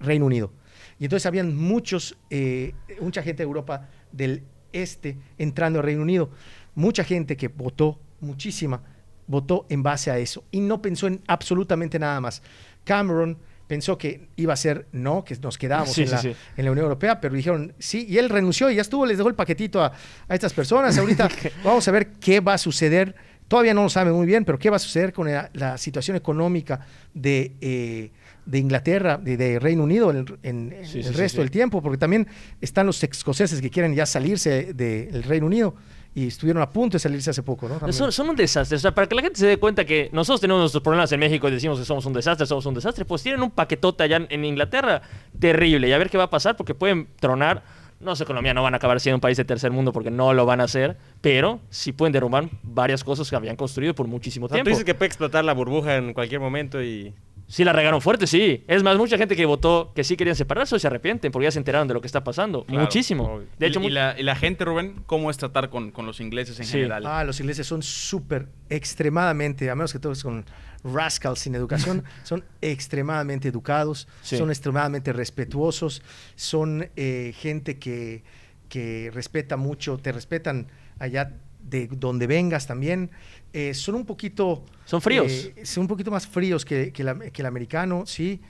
[0.00, 0.52] Reino Unido.
[0.98, 6.30] Y entonces habían muchos, eh, mucha gente de Europa del Este entrando al Reino Unido,
[6.74, 8.82] mucha gente que votó, muchísima,
[9.28, 12.42] votó en base a eso y no pensó en absolutamente nada más.
[12.82, 17.34] Cameron pensó que iba a ser no, que nos quedábamos en, la, Unión Europea, pero
[17.34, 19.92] dijeron sí, y él renunció y ya estuvo, les dejó el paquetito a,
[20.28, 20.98] estas personas.
[20.98, 21.28] Ahorita
[21.64, 23.14] vamos a ver qué va a suceder.
[23.46, 26.80] Todavía no lo sabe muy bien, pero qué va a suceder con la, situación económica
[27.14, 28.10] de, eh,
[28.44, 30.10] de Inglaterra, de, Reino Unido
[30.42, 32.26] en, el resto del tiempo, porque también
[32.60, 35.74] están los escoceses que quieren ya salirse del Reino Unido
[36.18, 37.92] y estuvieron a punto de salirse hace poco, ¿no?
[37.92, 38.76] Son, un desastre.
[38.76, 41.20] O sea, para que la gente se dé cuenta que nosotros tenemos nuestros problemas en
[41.20, 44.26] México y decimos que somos un desastre, somos un desastre, pues tienen un paquetote allá
[44.28, 45.00] en Inglaterra
[45.38, 45.88] terrible.
[45.88, 47.62] Y a ver qué va a pasar porque pueden tronar.
[48.00, 50.32] No sé, Colombia no van a acabar siendo un país de tercer mundo porque no
[50.32, 54.48] lo van a hacer, pero sí pueden derrumbar varias cosas que habían construido por muchísimo
[54.48, 54.64] tiempo.
[54.64, 57.12] Tú dices que puede explotar la burbuja en cualquier momento y
[57.48, 58.62] Sí, la regaron fuerte, sí.
[58.68, 61.58] Es más, mucha gente que votó que sí querían separarse se arrepienten porque ya se
[61.58, 62.66] enteraron de lo que está pasando.
[62.68, 63.40] Muchísimo.
[63.58, 67.06] De hecho, ¿Y, la, gente, Rubén, cómo es tratar con, los ingleses en general?
[67.06, 70.44] Ah, los ingleses son súper, extremadamente, a menos que todos con
[70.84, 76.02] rascals sin educación, son extremadamente educados, son extremadamente respetuosos,
[76.36, 78.22] son eh, gente que,
[78.68, 81.32] que respeta mucho, te respetan allá
[81.68, 83.10] de donde vengas también.
[83.52, 84.64] Eh, son un poquito...
[84.84, 85.50] Son fríos.
[85.56, 88.40] Eh, son un poquito más fríos que, el americano, sí,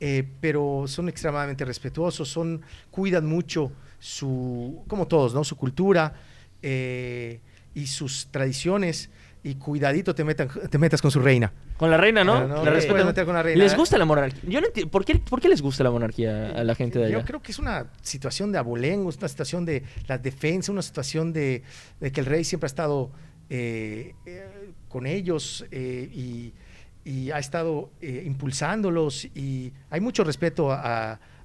[0.00, 5.44] eh, pero son extremadamente respetuosos, son, cuidan mucho su, como todos, ¿no?
[5.44, 6.14] Su cultura
[6.60, 9.10] y sus tradiciones
[9.42, 11.52] y cuidadito te, te metas con su reina.
[11.76, 12.64] Con la reina, ¿no?
[12.64, 14.42] ¿Les gusta la monarquía?
[14.48, 17.18] Yo no ¿por, qué, ¿Por qué les gusta la monarquía a la gente de allá?
[17.18, 20.82] Yo creo que es una situación de abolengo, es una situación de la defensa, una
[20.82, 21.62] situación de,
[22.00, 23.10] de que el rey siempre ha estado
[23.50, 26.52] eh, eh, con ellos eh, y,
[27.32, 30.70] ha estado impulsándolos y hay mucho respeto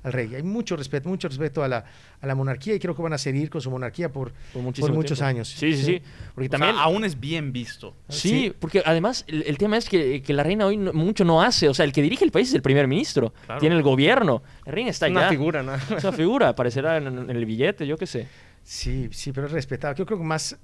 [0.04, 1.86] al rey, hay mucho respeto, mucho respeto a la,
[2.22, 5.22] a la, monarquía y creo que van a seguir con su monarquía por, por, muchos
[5.22, 5.48] años.
[5.50, 6.02] Sí, sí, sí.
[6.36, 7.96] Porque también aún es bien visto.
[8.10, 11.86] Sí, porque además el, tema es que, la reina hoy mucho no hace, o sea,
[11.86, 15.06] el que dirige el país es el primer ministro, tiene el gobierno, la reina está
[15.06, 15.20] allá.
[15.20, 15.74] Una figura, ¿no?
[15.76, 18.28] Es una figura, aparecerá en el billete, yo qué sé.
[18.64, 19.94] Sí, sí, pero es respetado.
[19.96, 20.58] Yo creo que más,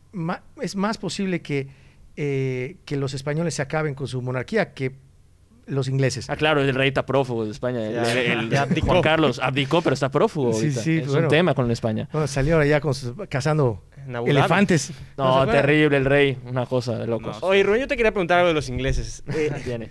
[0.62, 1.68] es más posible que,
[2.16, 4.96] eh, que los españoles se acaben con su monarquía que
[5.70, 6.30] los ingleses.
[6.30, 7.80] Ah, claro, el rey está prófugo de España.
[7.82, 10.54] El, Juan Carlos abdicó, pero está prófugo.
[10.54, 12.08] Sí, sí, es un tema con España.
[12.12, 12.94] Bueno, salió allá con
[13.30, 13.84] cazando
[14.26, 14.92] elefantes.
[15.18, 16.38] No, terrible el rey.
[16.46, 17.38] Una cosa de locos.
[17.42, 19.24] Oye, Rubén, yo te quería preguntar algo de los ingleses.
[19.34, 19.90] Eh,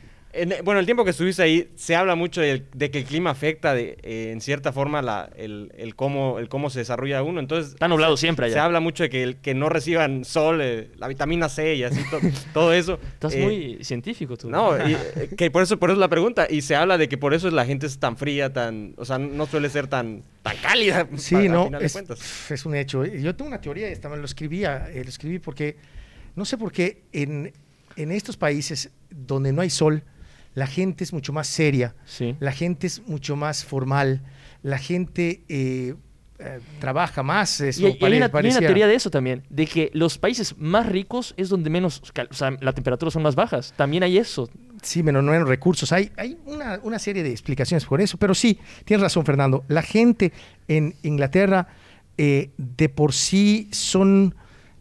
[0.62, 3.98] bueno, el tiempo que estuviste ahí, se habla mucho de, que el clima afecta de,
[4.02, 7.40] eh, en cierta forma la, el, cómo, el cómo se desarrolla uno.
[7.40, 8.54] Entonces, Está nublado siempre allá.
[8.54, 11.82] Se habla mucho de que, el, que no reciban sol, eh, la vitamina C y
[11.82, 12.00] así,
[12.52, 13.00] todo eso.
[13.14, 14.50] Estás eh, muy científico tú.
[14.50, 14.72] No,
[15.36, 16.46] que por eso, por eso la pregunta.
[16.48, 19.18] Y se habla de que por eso la gente es tan fría, tan, o sea,
[19.18, 21.08] no suele ser tan, tan cálida.
[21.16, 21.96] Sí, no, es,
[22.50, 23.04] es, un hecho.
[23.06, 25.76] Yo tengo una teoría, esta, lo escribía, lo escribí porque,
[26.36, 27.52] no sé por qué en,
[27.96, 30.04] en estos países donde no hay sol,
[30.54, 31.94] la gente es mucho más seria,
[32.40, 34.22] la gente es mucho más formal,
[34.62, 35.94] la gente eh,
[36.38, 37.60] eh, trabaja más.
[37.60, 41.48] Eso, y, hay, una, teoría de eso también, de que los países más ricos es
[41.48, 43.72] donde menos, o sea, las temperaturas son más bajas.
[43.76, 44.48] También hay eso.
[44.82, 45.92] Sí, menos, menos recursos.
[45.92, 49.64] Hay, hay una, serie de explicaciones por eso, pero sí, tienes razón, Fernando.
[49.68, 50.32] La gente
[50.68, 51.68] en Inglaterra
[52.16, 54.34] eh, de por sí son,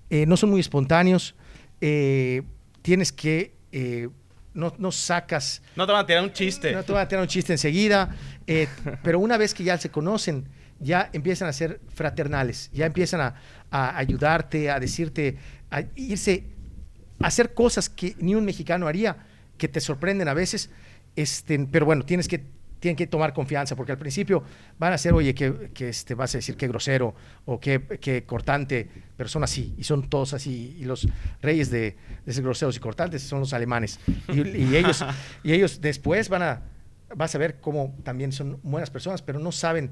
[0.10, 1.36] no son muy espontáneos.
[1.80, 3.54] tienes que
[4.58, 5.62] no, sacas...
[5.76, 6.72] No te van a tirar un chiste.
[6.72, 8.16] No te van a tirar un chiste enseguida,
[8.48, 8.68] eh,
[9.04, 10.46] pero una vez que ya se conocen,
[10.80, 13.36] ya empiezan a ser fraternales, ya empiezan a,
[13.70, 15.38] ayudarte, a decirte,
[15.70, 16.44] a irse,
[17.20, 19.18] a hacer cosas que ni un mexicano haría,
[19.58, 20.70] que te sorprenden a veces,
[21.16, 22.44] este, pero bueno, tienes que
[22.80, 24.44] tienen que tomar confianza, porque al principio
[24.78, 28.88] van a ser, oye, que, que este, vas a decir qué grosero o qué, cortante,
[29.16, 31.08] pero son así, y son todos así, y los
[31.42, 35.04] reyes de, de ser groseros y cortantes son los alemanes, y, ellos,
[35.44, 36.62] y ellos después van a,
[37.16, 39.92] vas a ver cómo también son buenas personas, pero no saben.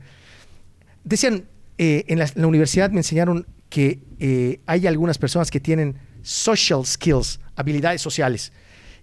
[1.04, 1.46] Decían,
[1.78, 7.40] eh, en, la, universidad me enseñaron que eh, hay algunas personas que tienen social skills,
[7.56, 8.52] habilidades sociales,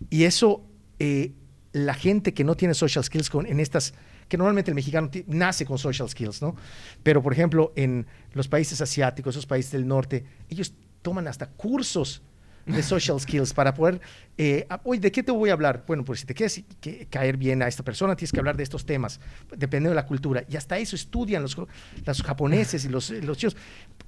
[0.08, 0.64] y eso...
[0.98, 1.32] Eh,
[1.72, 3.94] la gente que no tiene social skills con, en estas,
[4.28, 6.54] que normalmente el mexicano nace con social skills, ¿no?
[7.02, 12.22] Pero, por ejemplo, en los países asiáticos, esos países del norte, ellos toman hasta cursos
[12.66, 14.00] de social skills para poder,
[14.38, 15.84] eh, oye, ¿de qué te voy a hablar?
[15.86, 16.62] Bueno, pues si te quieres
[17.10, 19.18] caer bien a esta persona, tienes que hablar de estos temas,
[19.50, 20.44] dependiendo de la cultura.
[20.48, 23.56] Y hasta eso estudian los, los japoneses y los, los chinos.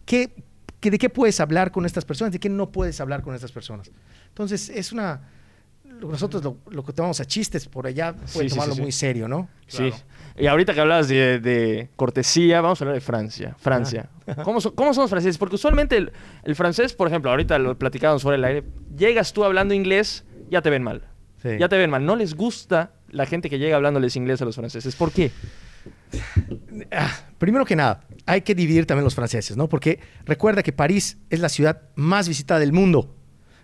[0.07, 0.37] ¿Qué,
[0.81, 2.33] ¿De qué puedes hablar con estas personas?
[2.33, 3.91] ¿De qué no puedes hablar con estas personas?
[4.29, 5.29] Entonces, es una
[6.01, 9.49] nosotros lo, que tomamos a chistes por allá puede tomarlo muy serio, ¿no?
[9.67, 9.93] Sí.
[10.37, 13.57] Y ahorita que hablas de, cortesía, vamos a hablar de Francia.
[13.59, 14.11] Francia.
[14.27, 14.43] Ah.
[14.43, 15.39] ¿Cómo, son, los franceses?
[15.39, 18.65] Porque usualmente el, francés, por ejemplo, ahorita lo platicábamos fuera del aire,
[18.97, 21.09] llegas tú hablando inglés, ya te ven mal.
[21.59, 22.07] Ya te ven mal.
[22.07, 24.97] No les gusta la gente que llega hablándoles inglés a los franceses?
[24.97, 25.31] ¿Por qué?
[26.91, 29.69] Ah, primero que nada, hay que dividir también los franceses, ¿no?
[29.69, 33.15] Porque recuerda que París es la ciudad más visitada del mundo.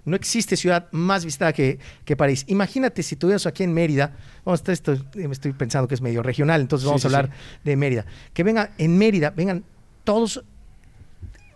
[0.05, 2.45] No existe ciudad más visitada que, que París.
[2.49, 6.61] Imagínate si tuvieras aquí en Mérida, vamos, esto, me estoy pensando que es medio regional,
[6.61, 7.31] entonces vamos Sí, a sí, hablar
[7.65, 8.07] de Mérida.
[8.33, 9.65] Que venga en Mérida, vengan
[10.05, 10.43] todos,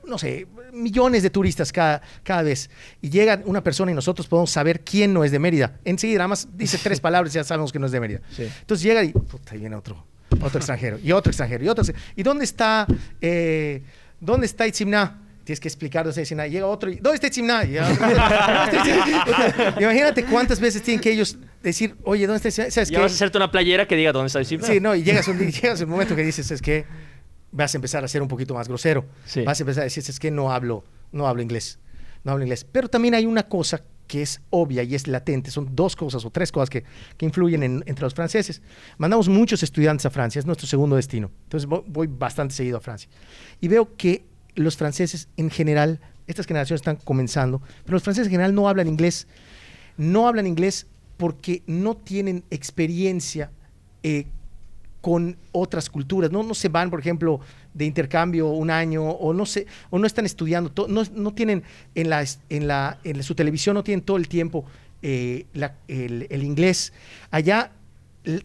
[0.07, 2.71] no sé, millones de turistas cada, cada vez.
[3.01, 5.79] Y llega una persona y nosotros podemos saber quién no es de Mérida.
[5.85, 8.21] Enseguida, nada más dice tres palabras y ya sabemos que no es de Mérida.
[8.37, 8.43] Sí.
[8.61, 10.05] Entonces llega y, puta, ahí viene otro,
[10.43, 12.13] otro extranjero, y otro extranjero, y otro extranjero.
[12.17, 12.87] ¿Y dónde está,
[13.21, 13.83] eh,
[14.21, 15.21] dónde está Itzimná?
[15.45, 16.47] Tienes que explicar dónde está Itzimná.
[16.47, 19.77] Llega otro, y, ¿dónde está ¿dónde está Itzimná?
[19.81, 22.71] Imagínate cuántas veces tienen que ellos decir, oye, ¿dónde está Itzimná?
[22.71, 23.03] ¿Sabes Ya qué?
[23.03, 24.67] vas a hacerte una playera que diga dónde está Itzimná.
[24.67, 26.85] Sí, no, y llegas un, llegas un momento que dices, es que
[27.53, 29.05] vas a empezar a ser un poquito más grosero.
[29.27, 29.43] Sí.
[29.43, 31.79] Vas a empezar a decir, es que no hablo, no hablo inglés.
[32.25, 32.65] No hablo inglés.
[32.71, 35.51] Pero también hay una cosa que es obvia y es latente.
[35.51, 36.85] Son dos cosas o tres cosas que,
[37.17, 38.61] que influyen en- entre los franceses.
[38.99, 41.31] Mandamos muchos estudiantes a Francia, es nuestro segundo destino.
[41.45, 43.09] Entonces voy, voy bastante seguido a Francia.
[43.61, 48.33] Y veo que los franceses en general, estas generaciones están comenzando, pero los franceses en
[48.33, 49.27] general no hablan inglés.
[49.97, 50.87] No hablan inglés
[51.17, 53.51] porque no tienen experiencia
[54.03, 54.27] eh,
[55.01, 56.33] con otras culturas.
[56.33, 57.41] No, se van, por ejemplo,
[57.75, 61.63] de intercambio un año o no, se, o no están estudiando, to- no, tienen
[61.95, 64.65] en, la, en, la, en su televisión, no tienen todo el tiempo
[65.03, 66.93] eh, la- el, inglés.
[67.31, 67.71] Allá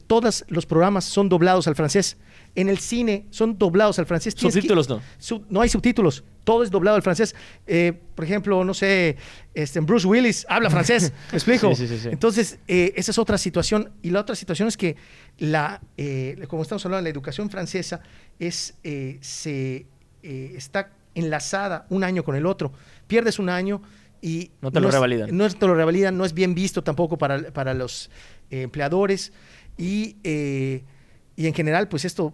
[0.08, 2.18] todos los programas son doblados al francés.
[2.60, 4.36] En el cine son doblados al francés.
[4.36, 5.02] Que- Subtítulos no.
[5.18, 7.34] Sub- no hay subtítulos, todo es doblado al francés.
[7.68, 9.16] Eh, por ejemplo, no sé,
[9.54, 11.74] este, Bruce Willis habla francés, ¿me explico?
[11.76, 12.10] Sí, sí, sí.
[12.12, 13.92] Entonces, eh, esa es otra situación.
[14.02, 14.98] Y la otra situación es que,
[15.38, 18.02] la, eh, como estamos hablando, la educación francesa
[18.40, 18.76] es,
[19.22, 19.86] se,
[20.22, 22.74] está enlazada un año con el otro.
[23.08, 23.82] Pierdes un año
[24.22, 24.52] y...
[24.62, 25.30] No te lo es- revalidan.
[25.38, 28.10] No es- te lo revalidan, no es bien visto tampoco para, para los
[28.50, 29.32] empleadores.
[29.78, 30.18] Y,
[31.40, 32.34] y en general, pues esto,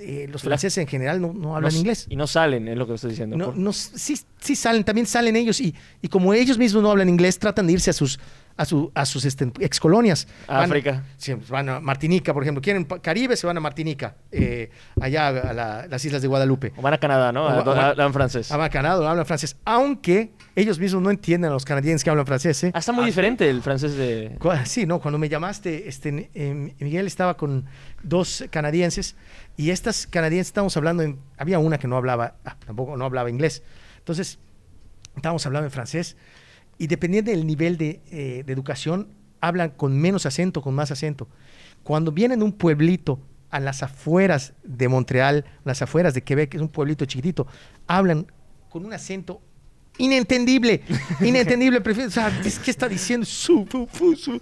[0.00, 2.06] eh, los franceses en general no, no hablan No inglés.
[2.10, 3.36] Y no salen, es lo que estoy diciendo.
[3.36, 7.08] No, no, sí, sí salen, también salen ellos y, y como ellos mismos no hablan
[7.08, 8.18] inglés, tratan de irse a sus,
[8.56, 10.28] a su, a sus este, excolonias.
[10.46, 11.04] A Van- África.
[11.16, 12.60] sí, van a Martinica, por ejemplo.
[12.62, 16.72] Quieren Caribe, se van a Martinica, eh, allá a la- las islas de Guadalupe.
[16.76, 17.46] O van a Canadá, ¿no?
[17.46, 18.50] O o Hablan francés.
[18.52, 22.62] A Canadá, hablan francés, aunque ellos mismos no entienden a los canadienses que hablan francés.
[22.64, 22.70] ¿eh?
[22.74, 24.36] Ah, está muy diferente el francés de...
[24.64, 27.64] Sí, no, cuando me llamaste, este, eh, Miguel estaba con
[28.02, 29.16] dos canadienses
[29.56, 33.30] y estas canadienses estábamos hablando, en, había una que no hablaba, ah, tampoco no hablaba
[33.30, 33.62] inglés.
[33.98, 34.38] Entonces,
[35.16, 36.16] estábamos hablando en francés
[36.82, 39.08] y dependiendo del nivel de, eh, de educación,
[39.40, 41.28] hablan con menos acento, con más acento.
[41.84, 46.62] Cuando vienen un pueblito a las afueras de Montreal, las afueras de Quebec, que es
[46.62, 47.46] un pueblito chiquitito,
[47.86, 48.26] hablan
[48.68, 49.40] con un acento
[49.98, 50.82] inentendible,
[51.20, 51.80] inentendible.
[51.80, 52.32] prefiero- o sea,
[52.64, 54.40] que está diciendo su, fu, fu, su.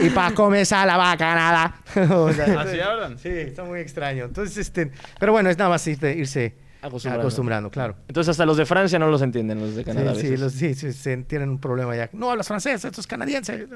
[0.00, 1.74] Y para comenzar la vaca nada.
[2.16, 3.18] O sea, ¿Así hablan?
[3.18, 4.24] Sí, está muy extraño.
[4.24, 7.20] Entonces, este, pero bueno, es nada más irse Acostumbrando.
[7.20, 7.94] acostumbrando, claro.
[8.08, 10.12] Entonces hasta los de Francia no los entienden, los de Canadá.
[10.12, 12.08] a Sí, sí, los- sí, tienen un problema ya.
[12.12, 13.66] No hablas francés, esto es canadiense.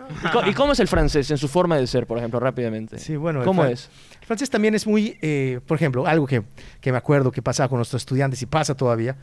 [0.47, 2.99] ¿Y, cómo es el francés en su forma de ser, por ejemplo, rápidamente?
[2.99, 3.45] Sí, bueno.
[3.45, 3.91] ¿Cómo es?
[4.21, 6.43] El francés también es muy, eh, por ejemplo, algo que,
[6.81, 9.17] que me acuerdo que pasaba con nuestros estudiantes y pasa todavía.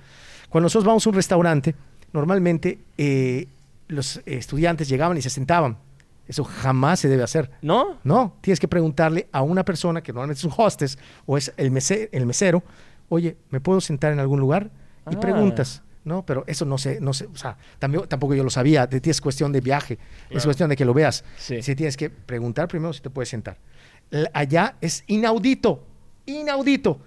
[0.50, 1.74] Cuando nosotros vamos a un restaurante,
[2.14, 3.48] normalmente eh,
[3.88, 5.78] los estudiantes llegaban y se sentaban.
[6.28, 7.50] Eso jamás se debe hacer.
[7.62, 7.98] ¿No?
[8.04, 11.72] No, tienes que preguntarle a una persona que normalmente es un hostess o es el,
[11.72, 12.64] mese- el mesero,
[13.12, 14.72] oye, ¿me puedo sentar en algún lugar?
[15.12, 15.20] Y Ah.
[15.20, 16.26] preguntas, ¿no?
[16.26, 19.10] Pero eso no sé, no sé, o sea, también, tampoco yo lo sabía, de ti
[19.10, 21.24] es cuestión de viaje, es cuestión de que lo veas.
[21.38, 21.62] Sí.
[21.62, 23.58] Si tienes que preguntar primero si te puedes sentar.
[24.34, 25.86] Allá es inaudito,
[26.26, 27.02] inaudito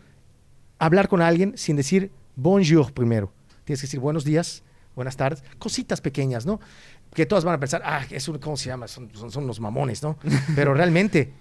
[0.79, 3.33] hablar con alguien sin decir bonjour primero.
[3.65, 4.63] Tienes que decir buenos días,
[4.95, 6.61] buenas tardes, cositas pequeñas, ¿no?
[7.15, 8.89] Que todas van a pensar, ah, es un, ¿cómo se llama?
[8.89, 10.19] Son, son, son unos mamones, ¿no?
[10.57, 11.33] Pero realmente,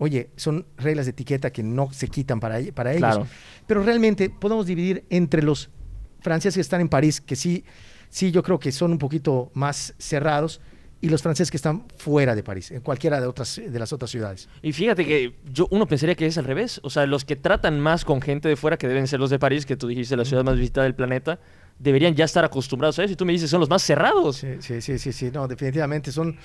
[0.00, 3.00] oye, son reglas de etiqueta que no se quitan para, e- para ellos.
[3.00, 3.26] Claro.
[3.66, 5.68] Pero realmente podemos dividir entre los
[6.20, 7.64] franceses que están en París, que sí,
[8.08, 10.60] sí, yo creo que son un poquito más cerrados,
[11.02, 14.10] y los franceses que están fuera de París, en cualquiera de, otras, de las otras
[14.10, 14.48] ciudades.
[14.62, 16.80] Y fíjate que yo uno pensaría que es al revés.
[16.82, 19.38] O sea, los que tratan más con gente de fuera, que deben ser los de
[19.38, 21.40] París, que tú dijiste la ciudad más visitada del planeta,
[21.78, 23.14] deberían ya estar acostumbrados a eso.
[23.14, 24.36] Y tú me dices, son los más cerrados.
[24.36, 26.36] Sí, sí, sí, sí, sí, no, definitivamente son,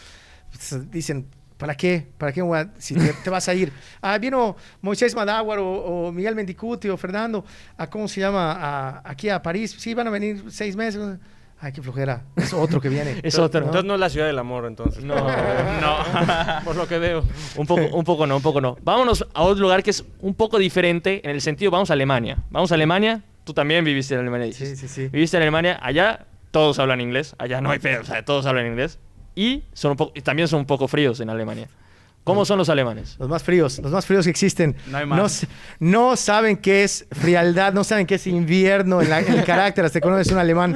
[0.50, 2.08] pues, dicen, ¿para qué?
[2.18, 2.42] ¿Para qué
[2.78, 3.72] si te, te vas a ir?
[4.02, 5.68] Ah, vino Moisés Madáguar o,
[6.08, 7.44] o Miguel Mendicuti o Fernando,
[7.78, 8.52] a, ¿cómo se llama?
[8.54, 11.18] A- aquí a París, sí, van a venir seis meses.
[11.62, 13.16] Ay, qué flojera, es otro que viene.
[13.24, 13.62] Es otro.
[13.62, 15.04] Entonces no es la ciudad del amor, entonces.
[15.04, 15.16] No,
[15.82, 15.98] no.
[16.66, 17.24] Por lo que veo.
[17.56, 18.78] Un poco, un poco no, un poco no.
[18.84, 22.38] Vámonos a otro lugar que es un poco diferente en el sentido, vamos a Alemania.
[22.52, 24.52] Vamos a Alemania, tú también viviste en Alemania.
[24.54, 25.08] Sí, sí, sí.
[25.08, 28.68] Viviste en Alemania, allá todos hablan inglés, allá no hay pedo, o sea, todos hablan
[28.68, 29.00] inglés.
[29.36, 31.68] Y son un poco, también son un poco fríos en Alemania.
[32.24, 33.18] ¿Cómo son los alemanes?
[33.20, 34.76] Los más fríos, los más fríos que existen.
[34.88, 35.28] No hay No,
[35.80, 39.86] no saben qué es frialdad, no saben qué es invierno en, la- en el carácter,
[39.86, 40.76] hasta que conoces un alemán.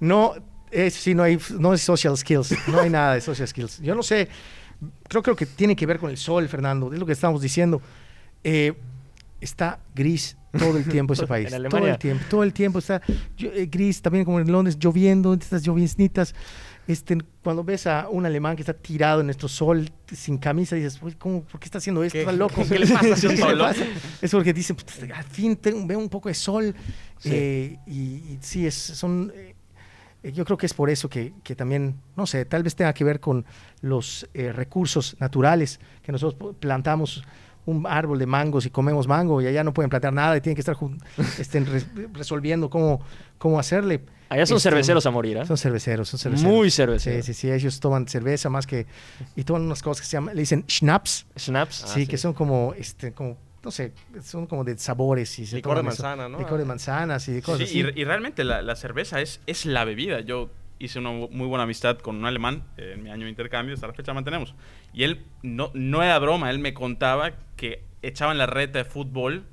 [0.00, 0.34] No,
[0.70, 3.80] es, sí, no hay no hay social skills, no hay nada de social skills.
[3.80, 4.28] Yo no sé,
[5.08, 7.80] creo, creo que tiene que ver con el sol, Fernando, es lo que estamos diciendo.
[8.42, 8.74] Eh,
[9.40, 11.46] está gris todo el tiempo ese país.
[11.46, 11.92] En todo Alemania.
[11.92, 13.00] el tiempo, todo el tiempo está
[13.38, 16.34] llo- eh, gris, también como en Londres, lloviendo, estas lloviznitas.
[16.86, 20.98] Este, cuando ves a un alemán que está tirado en nuestro sol sin camisa, dices,
[21.02, 22.12] "Uy, ¿cómo, ¿por qué está haciendo esto?
[22.14, 22.62] ¿Qué- Está loco.
[22.68, 23.14] qué le pasa?
[23.28, 23.84] ¿Qué le pasa?
[24.20, 26.74] Es porque dicen, "Puta, al fin tengo- veo un poco de sol.
[27.18, 27.30] Sí.
[27.32, 29.32] Eh, y, y sí, es, son...
[29.34, 29.54] eh,
[30.32, 33.04] yo creo que es por eso que, que también, no sé, tal vez tenga que
[33.04, 33.44] ver con
[33.82, 37.22] los eh, recursos naturales, que nosotros plantamos
[37.66, 40.54] un árbol de mangos y comemos mango y allá no pueden plantar nada y tienen
[40.54, 40.76] que estar
[41.38, 43.00] estén res- resolviendo cómo,
[43.38, 44.02] cómo hacerle.
[44.28, 45.46] Allá son Este, cerveceros a morir, ¿eh?
[45.46, 46.52] Son cerveceros, son cerveceros.
[46.52, 47.26] Muy Sí, cerveceros.
[47.26, 48.86] sí, sí, ellos toman cerveza más que...
[49.36, 51.84] Y toman unas cosas que se llaman, le dicen schnapps, Snaps.
[51.86, 55.38] sí, que son como, este, como, no sé, son como de sabores.
[55.38, 55.86] Y se Licor de eso.
[55.86, 56.38] manzana, ¿no?
[56.38, 57.92] Licor de manzanas y de cosas Sí, así.
[57.96, 60.20] y, y realmente la, la cerveza es, es la bebida.
[60.20, 60.50] Yo
[60.84, 63.86] hice una muy buena amistad con un alemán eh, en mi año de intercambio, hasta
[63.86, 64.54] la fecha mantenemos.
[64.92, 69.44] Y él, no, no era broma, él me contaba que echaban la reta de fútbol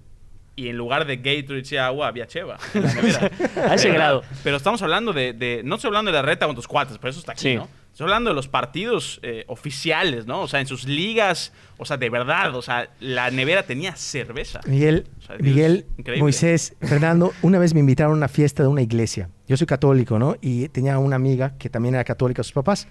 [0.55, 2.57] y en lugar de Gatorade y agua había cheva.
[2.75, 4.23] A ese Pero- grado.
[4.43, 7.09] Pero estamos hablando de, de- No estoy hablando de la reta con tus cuates, por
[7.09, 7.55] eso está aquí, Sí.
[7.55, 7.67] ¿no?
[7.91, 10.41] Estoy hablando de los partidos eh, oficiales, ¿no?
[10.43, 14.61] O sea, en sus ligas, o sea, de verdad, o sea, la nevera tenía cerveza.
[14.65, 15.85] Miguel, O sea, Dios, Miguel.
[16.17, 19.29] Moisés, Fernando, una vez me invitaron a una fiesta de una iglesia.
[19.51, 20.37] Yo soy católico, ¿no?
[20.39, 22.87] Y tenía una amiga que también era católica, sus papás.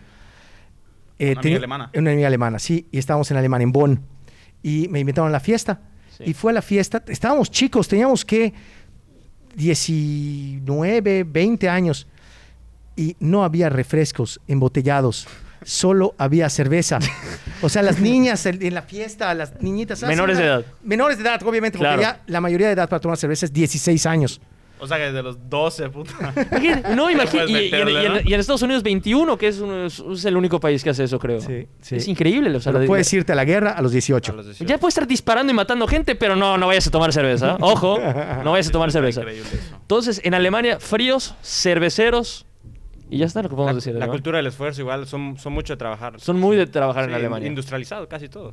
[1.18, 1.90] Eh, Una amiga tenía- alemana.
[1.94, 2.86] Una amiga alemana, sí.
[2.92, 4.02] Y estábamos en Alemania, en Bonn.
[4.62, 5.80] Y me invitaron a la fiesta.
[6.18, 6.24] Sí.
[6.26, 7.02] Y fue a la fiesta.
[7.08, 8.52] Estábamos chicos, teníamos que
[9.56, 12.06] 19, 20 años.
[12.96, 15.26] Y no había refrescos embotellados.
[15.62, 16.98] Solo había cerveza.
[17.62, 20.02] O sea, las niñas en la fiesta, las niñitas.
[20.02, 20.64] ah, Menores de edad.
[20.82, 22.02] Menores de edad, obviamente, porque Claro.
[22.02, 24.40] ya la mayoría de edad para tomar cerveza es 16 años.
[24.80, 26.12] O sea, que desde los 12, puta.
[26.96, 27.50] No, imagínate.
[27.52, 29.62] Y, y en- Estados Unidos 21, que es,
[30.24, 31.40] el único país que hace eso, creo.
[31.40, 31.96] Sí, sí.
[31.96, 32.54] Es increíble.
[32.56, 34.32] O sea, Pero puedes irte a la guerra a los 18.
[34.32, 34.64] A los 18.
[34.68, 37.56] Ya puedes estar disparando y matando gente, pero no, no vayas a tomar cerveza.
[37.60, 37.98] Ojo,
[38.44, 39.22] no vayas a tomar cerveza.
[39.82, 42.46] Entonces, en Alemania, fríos, cerveceros,
[43.12, 43.94] y ya está lo que podemos La, decir.
[43.96, 44.12] la ¿no?
[44.12, 46.20] cultura del esfuerzo igual, son, son mucho de trabajar.
[46.20, 47.48] Son muy de trabajar en Alemania.
[47.48, 48.52] Industrializado casi todo.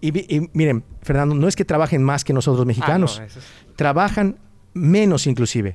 [0.00, 0.12] Y,
[0.52, 3.16] miren, Fernando, no es que trabajen más que nosotros mexicanos.
[3.18, 3.38] Ah, no, es-
[3.74, 4.38] Trabajan
[4.78, 5.74] menos inclusive.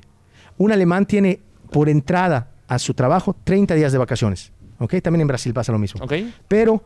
[0.58, 1.40] Un alemán tiene
[1.70, 4.52] por entrada a su trabajo 30 días de vacaciones.
[4.78, 4.94] ¿Ok?
[5.02, 6.02] También en Brasil pasa lo mismo.
[6.04, 6.12] ¿Ok?
[6.48, 6.82] Pero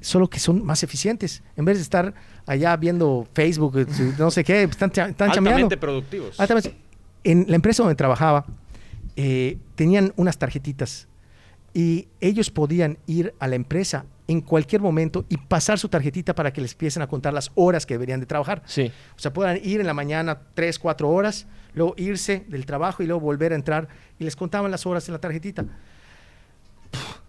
[0.00, 1.42] solo que son más eficientes.
[1.56, 2.14] En vez de estar
[2.46, 3.86] allá viendo Facebook, eh,
[4.18, 6.38] no sé qué, están, están altamente productivos.
[6.38, 6.74] Altamente.
[7.24, 8.44] En la empresa donde trabajaba,
[9.16, 11.08] eh, tenían unas tarjetitas
[11.72, 16.52] y ellos podían ir a la empresa en cualquier momento y pasar su tarjetita para
[16.52, 18.62] que les empiecen a contar las horas que deberían de trabajar.
[18.66, 18.90] Sí.
[19.16, 23.06] O sea, puedan ir en la mañana tres, cuatro horas, luego irse del trabajo y
[23.06, 25.64] luego volver a entrar y les contaban las horas en la tarjetita.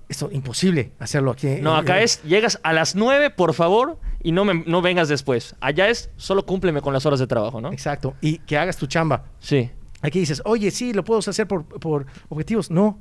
[0.07, 1.57] Esto imposible hacerlo aquí.
[1.61, 5.55] No, acá es, llegas a las 9, por favor, y no, me, no vengas después.
[5.59, 7.71] Allá es, solo cúmpleme con las horas de trabajo, ¿no?
[7.71, 8.13] Exacto.
[8.21, 9.25] Y que hagas tu chamba.
[9.39, 9.71] Sí.
[10.01, 12.69] Aquí dices, oye, sí, lo puedo hacer por, por objetivos.
[12.69, 12.99] No,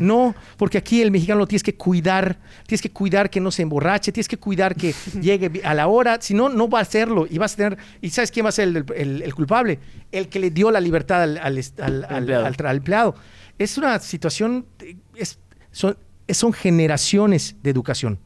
[0.00, 3.62] no, porque aquí el mexicano lo tienes que cuidar, tienes que cuidar que no se
[3.62, 7.26] emborrache, tienes que cuidar que llegue a la hora, si no, no va a hacerlo
[7.28, 9.80] y vas a tener, ¿y sabes quién va a ser el, el- el culpable?
[10.12, 13.14] El que le dio la libertad al, al al- al- empleado.
[13.58, 14.66] Es una situación,
[15.14, 15.38] es,
[15.72, 18.18] son, son generaciones de educación.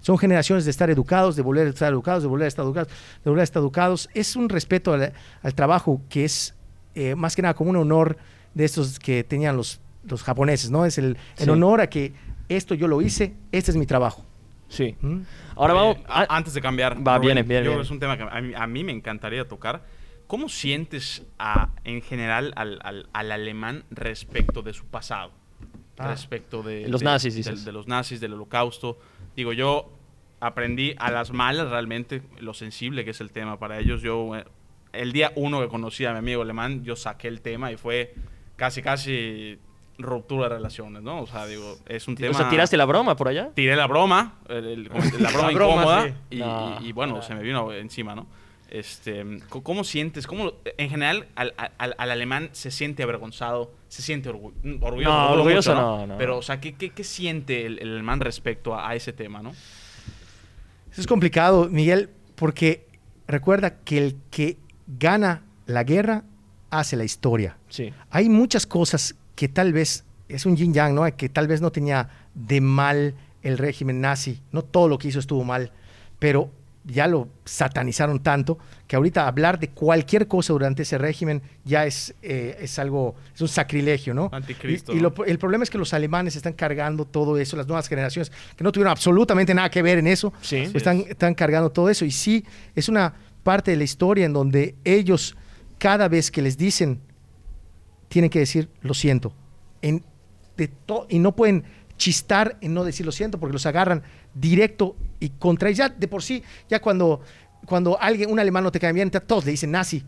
[0.00, 2.88] Son generaciones de estar educados, de volver a estar educados, de volver a estar educados,
[3.24, 4.08] de volver a estar educados.
[4.14, 5.12] Es un respeto al,
[5.42, 6.54] al trabajo que es
[6.96, 8.16] eh, más que nada como un honor
[8.54, 10.84] de estos que tenían los, los japoneses, ¿no?
[10.84, 11.50] Es el, el Sí.
[11.50, 12.12] honor a que
[12.48, 14.24] esto yo lo hice, este es mi trabajo.
[14.68, 14.96] Sí.
[15.00, 15.20] ¿Mm?
[15.54, 15.96] Ahora vamos.
[15.98, 17.82] Eh, a- ah, antes de cambiar, Va, Rubén, viene, viene, yo viene.
[17.84, 19.84] es un tema que a mí, a mí me encantaría tocar.
[20.26, 25.30] ¿Cómo sientes a- en general al, al- al alemán respecto de su pasado?
[25.98, 26.08] Ah.
[26.08, 27.64] respecto de Los de- nazis, dices.
[27.64, 28.98] De, los nazis, del holocausto.
[29.34, 29.90] Digo, yo
[30.40, 34.02] aprendí a las malas realmente lo sensible que es el tema para ellos.
[34.02, 34.44] Yo, eh,
[34.96, 38.14] el día uno que conocí a mi amigo alemán, yo saqué el tema y fue
[38.56, 39.58] casi, casi
[39.98, 41.20] ruptura de relaciones, ¿no?
[41.22, 42.30] O sea, digo, es un tema...
[42.32, 43.50] o sea, tiraste la broma por allá.
[43.54, 46.12] Tiré la broma, el- el- la broma La broma, incómoda, sí.
[46.30, 46.78] y, No.
[46.82, 48.26] y- y bueno, se me vino encima, ¿no?
[48.68, 50.26] Este, ¿Cómo sientes?
[50.26, 55.10] ¿Cómo, en general, al, al- al alemán se siente avergonzado, se siente orgu- orgulloso?
[55.14, 56.18] No, orgulloso mucho, no, no.
[56.18, 59.40] Pero, o sea, ¿qué, qué, qué siente el, el alemán respecto a, a ese tema,
[59.40, 59.50] no?
[60.90, 62.86] Eso es complicado, Miguel, porque
[63.28, 64.56] recuerda que el que
[64.86, 66.24] gana la guerra
[66.70, 67.56] hace la historia.
[67.68, 67.92] Sí.
[68.10, 71.04] Hay muchas cosas que tal vez, es un yin yang, ¿no?
[71.16, 75.18] Que tal vez no tenía de mal el régimen nazi, no todo lo que hizo
[75.20, 75.70] estuvo mal,
[76.18, 76.50] pero
[76.84, 82.14] ya lo satanizaron tanto que ahorita hablar de cualquier cosa durante ese régimen ya es,
[82.22, 84.28] eh, es algo, es un sacrilegio, ¿no?
[84.32, 84.92] Anticristo.
[84.92, 87.88] Y, y lo- el problema es que los alemanes están cargando todo eso, las nuevas
[87.88, 90.58] generaciones que no tuvieron absolutamente nada que ver en eso, Sí.
[90.62, 92.04] pues están, están cargando todo eso.
[92.04, 92.44] Y sí,
[92.76, 93.12] es una
[93.46, 95.36] parte de la historia en donde ellos,
[95.78, 97.00] cada vez que les dicen,
[98.08, 99.32] tienen que decir lo siento.
[99.82, 100.04] En,
[100.56, 100.68] de
[101.08, 101.62] y no pueden
[101.96, 104.02] chistar en no decir lo siento porque los agarran
[104.34, 105.78] directo y contra ellos.
[105.78, 107.20] Ya de por sí, ya cuando,
[107.66, 110.02] cuando alguien, un alemán no te cae bien, todos le dicen nazi.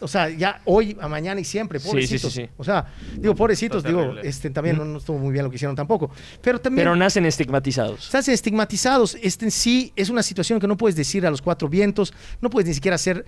[0.00, 2.32] O sea, ya hoy, a mañana y siempre, Sí, sí, pobrecitos.
[2.32, 2.50] sí, sí.
[2.56, 2.86] O sea,
[3.18, 6.10] digo, pobrecitos, digo, este, también no, no estuvo muy bien lo que hicieron tampoco.
[6.42, 8.06] Pero también Pero nacen estigmatizados.
[8.06, 9.16] estás estigmatizados.
[9.22, 12.50] Este en sí es una situación que no puedes decir a los cuatro vientos, no
[12.50, 13.24] puedes ni siquiera hacer,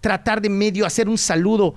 [0.00, 1.74] tratar de medio hacer un saludo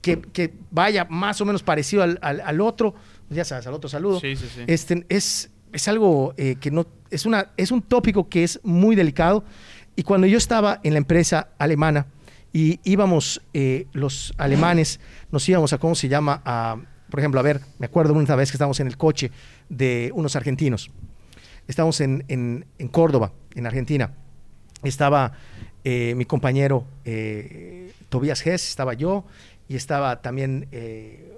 [0.00, 2.94] que, que vaya más o menos parecido al, al- al otro,
[3.30, 4.20] ya sabes, al otro saludo.
[4.20, 4.60] Sí, sí, sí.
[4.66, 8.96] Este, es, es algo eh, que no, es, una, es un tópico que es muy
[8.96, 9.44] delicado.
[9.96, 12.06] Y cuando yo estaba en la empresa alemana
[12.52, 16.42] y íbamos, eh, los alemanes, nos íbamos a, ¿cómo se llama?
[17.10, 19.30] Por ejemplo, a ver, me acuerdo una vez que estábamos en el coche
[19.68, 20.90] de unos argentinos.
[21.68, 24.12] Estábamos en, Córdoba, en Argentina.
[24.82, 25.32] Estaba
[25.84, 29.24] eh, mi compañero eh, Tobias Hess, estaba yo
[29.68, 31.33] y estaba también eh,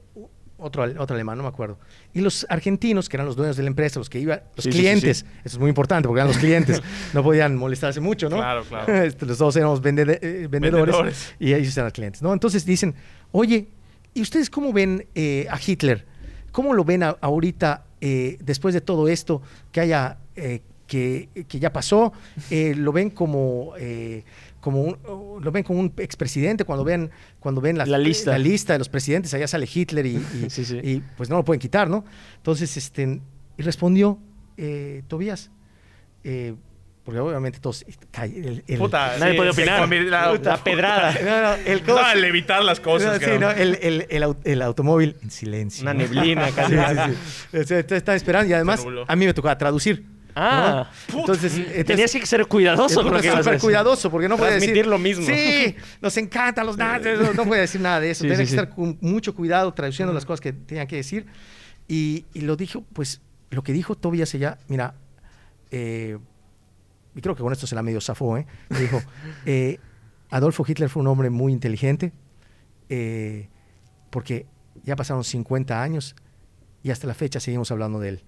[0.58, 1.78] otro, otro alemán, no me acuerdo.
[2.14, 4.70] Y los argentinos, que eran los dueños de la empresa, los que iban, los Sí,
[4.72, 5.26] sí, sí, clientes, sí.
[5.44, 6.82] eso es muy importante porque eran los clientes,
[7.14, 8.36] no podían molestarse mucho, ¿no?
[8.36, 8.92] Claro, claro.
[9.04, 11.34] Este, los dos éramos eh, vendedores, Vendedores.
[11.38, 12.32] y ellos eran clientes, ¿no?
[12.32, 12.94] Entonces dicen,
[13.32, 13.68] oye,
[14.14, 16.06] ¿y ustedes cómo ven eh, a Hitler?
[16.52, 19.42] ¿Cómo lo ven a- ahorita eh, después de todo esto
[19.72, 22.12] que haya eh, que, que ya pasó?
[22.50, 24.24] ¿Lo ven como eh,
[24.66, 27.08] como un, o lo ven como un expresidente cuando ven
[27.38, 28.32] cuando ven La lista.
[28.32, 30.80] la lista de los presidentes allá sale Hitler y, y- Sí, sí.
[30.82, 32.04] y, pues no lo pueden quitar, ¿no?
[32.38, 33.20] Entonces este
[33.56, 34.18] y respondió
[34.56, 35.52] eh, Tobías
[36.24, 36.54] eh,
[37.04, 39.88] porque obviamente todos cae- el- el- Puta, Nadie sí, opinar.
[39.88, 41.14] La, La pedrada.
[41.24, 43.20] No, no, el No, coso- al evitar las cosas.
[43.20, 45.82] no, sí, no, el, el- el au- el automóvil en silencio.
[45.82, 46.72] Una neblina casi.
[46.74, 47.14] Sí, sí,
[47.52, 47.56] sí.
[47.58, 50.04] O sea, entonces estaba esperando y además a mí me tocaba traducir.
[50.38, 51.20] Ah, ¿no?
[51.20, 53.58] entonces, entonces Tenías que ser cuidadoso con lo que decir.
[53.58, 55.24] cuidadoso porque no puede decir lo mismo.
[55.24, 57.18] Sí, nos encantan los nazis.
[57.34, 58.24] No, puede decir nada de eso.
[58.26, 61.26] Sí, que estar con mucho cuidado traduciendo las cosas que tenía que decir.
[61.88, 64.94] Y, y lo dijo, pues, lo que dijo Tobias ella, mira,
[65.70, 66.18] eh,
[67.14, 68.46] y creo que con esto se la medio zafó, ¿eh?
[68.68, 69.00] Dijo,
[69.46, 69.78] eh,
[70.28, 72.12] Adolfo Hitler fue un hombre muy inteligente,
[72.90, 73.48] eh,
[74.10, 74.46] porque
[74.84, 76.14] ya pasaron 50 años
[76.82, 78.24] y hasta la fecha seguimos hablando de él.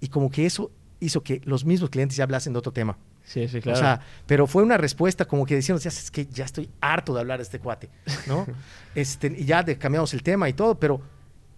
[0.00, 2.96] Y como que eso hizo que los mismos clientes ya hablasen de otro tema.
[3.24, 3.78] Sí, sí, claro.
[3.78, 7.14] O sea, pero fue una respuesta como que decíamos, ya es que ya estoy harto
[7.14, 7.88] de hablar de este cuate,
[8.26, 8.46] ¿no?
[8.94, 11.00] este, y ya de- cambiamos el tema y todo, pero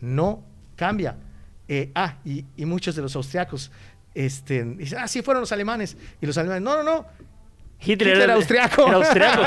[0.00, 0.42] no
[0.76, 1.16] cambia.
[1.68, 3.70] Eh, ah, y, y muchos de los austriacos,
[4.14, 5.96] este, dicen, ah, sí, fueron los alemanes.
[6.20, 7.06] Y los alemanes, no, no, no.
[7.80, 8.86] Hitler, Hitler era austriaco.
[8.86, 9.42] Era austriaco.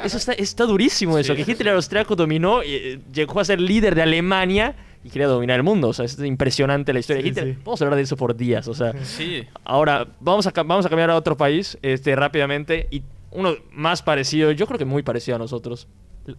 [0.04, 3.94] Eso está, está durísimo eso, que Hitler austriaco, dominó, y, eh, llegó a ser líder
[3.96, 5.88] de Alemania y quería dominar el mundo.
[5.88, 7.54] O sea, es impresionante la historia Sí, de Hitler.
[7.56, 7.60] sí.
[7.64, 8.68] Vamos a hablar de eso por días.
[8.68, 9.44] O sea, Sí.
[9.64, 12.86] ahora vamos a, vamos a cambiar a otro país este, rápidamente.
[12.90, 15.86] Y uno más parecido, yo creo que muy parecido a nosotros,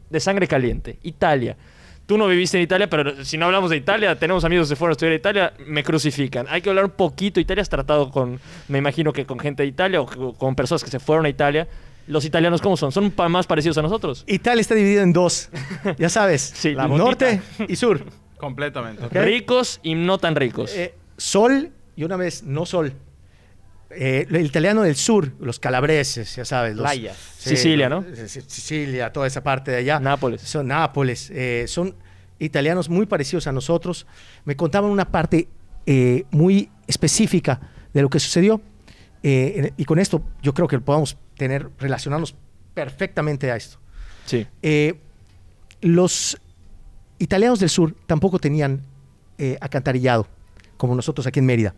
[0.09, 1.57] de sangre caliente, Italia.
[2.05, 4.76] Tú no viviste en Italia, pero si no hablamos de Italia, tenemos amigos que se
[4.76, 6.45] fueron a estudiar a Italia, me crucifican.
[6.49, 7.39] Hay que hablar un poquito.
[7.39, 10.89] Italia has tratado con, me imagino que con gente de Italia o con personas que
[10.89, 11.68] se fueron a Italia.
[12.07, 12.91] Los italianos, ¿cómo son?
[12.91, 14.24] ¿Son más parecidos a nosotros?
[14.28, 15.49] Italia está dividido en dos,
[15.97, 18.03] ya sabes, Sí, la norte y sur.
[18.42, 19.08] Completamente.
[19.10, 20.74] Ricos y no tan ricos.
[20.76, 22.92] Eh, sol y una vez no sol.
[23.92, 26.76] Eh, el italiano del sur, los calabreses, ya sabes.
[26.76, 26.89] Los.
[27.38, 28.04] Sicilia, ¿no?
[28.08, 30.00] eh, Sicilia, toda esa parte de allá.
[30.00, 30.42] Nápoles.
[30.42, 31.30] Son Nápoles.
[31.32, 31.96] eh, son
[32.39, 34.08] italianos muy parecidos a nosotros.
[34.44, 35.48] Me contaban una parte
[35.86, 37.62] eh, muy específica
[37.94, 38.60] de lo que sucedió.
[39.24, 42.34] eh, y con esto yo creo que podamos tener, relacionarnos
[42.74, 43.78] perfectamente a esto.
[44.26, 44.48] Sí.
[44.64, 44.96] Eh,
[45.82, 46.38] los
[47.22, 48.82] italianos del sur tampoco tenían
[49.38, 50.28] eh, acantarillado,
[50.78, 51.76] como nosotros aquí en Mérida.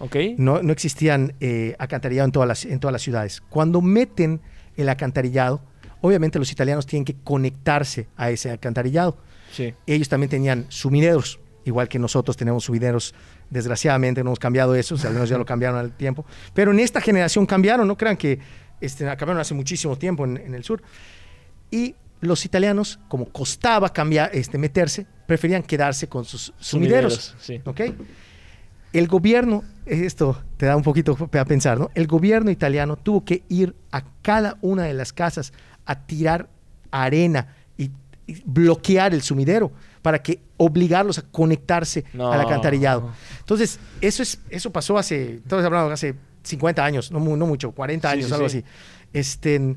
[0.00, 0.16] ¿Ok?
[0.36, 3.42] No, no existían eh, acantarillado en todas, las, en todas las ciudades.
[3.48, 4.40] Cuando meten
[4.76, 5.62] el acantarillado,
[6.00, 9.16] obviamente los italianos tienen que conectarse a ese acantarillado.
[9.52, 9.74] Sí.
[9.86, 13.14] Ellos también tenían sumideros, igual que nosotros tenemos sumideros.
[13.50, 16.24] Desgraciadamente no hemos cambiado eso, o sea, al menos ya lo cambiaron al tiempo.
[16.54, 18.38] Pero en esta generación cambiaron, no crean que
[18.80, 20.82] este, cambiaron hace muchísimo tiempo en, en el sur.
[21.70, 27.34] Y los italianos, como costaba cambiar, este, meterse, preferían quedarse con sus sumideros.
[27.40, 27.60] Sí.
[27.64, 27.80] ¿ok?
[28.92, 31.90] El gobierno, esto te da un poquito a pensar, ¿no?
[31.94, 35.52] El gobierno italiano tuvo que ir a cada una de las casas
[35.86, 36.48] a tirar
[36.90, 37.90] arena y,
[38.26, 39.70] y bloquear el sumidero
[40.02, 42.32] para que obligarlos a conectarse No.
[42.32, 43.12] al alcantarillado.
[43.38, 48.10] Entonces, eso es eso pasó hace, estamos hablando hace 50 años, no, no mucho, 40
[48.10, 48.64] años, algo así.
[49.12, 49.76] Este,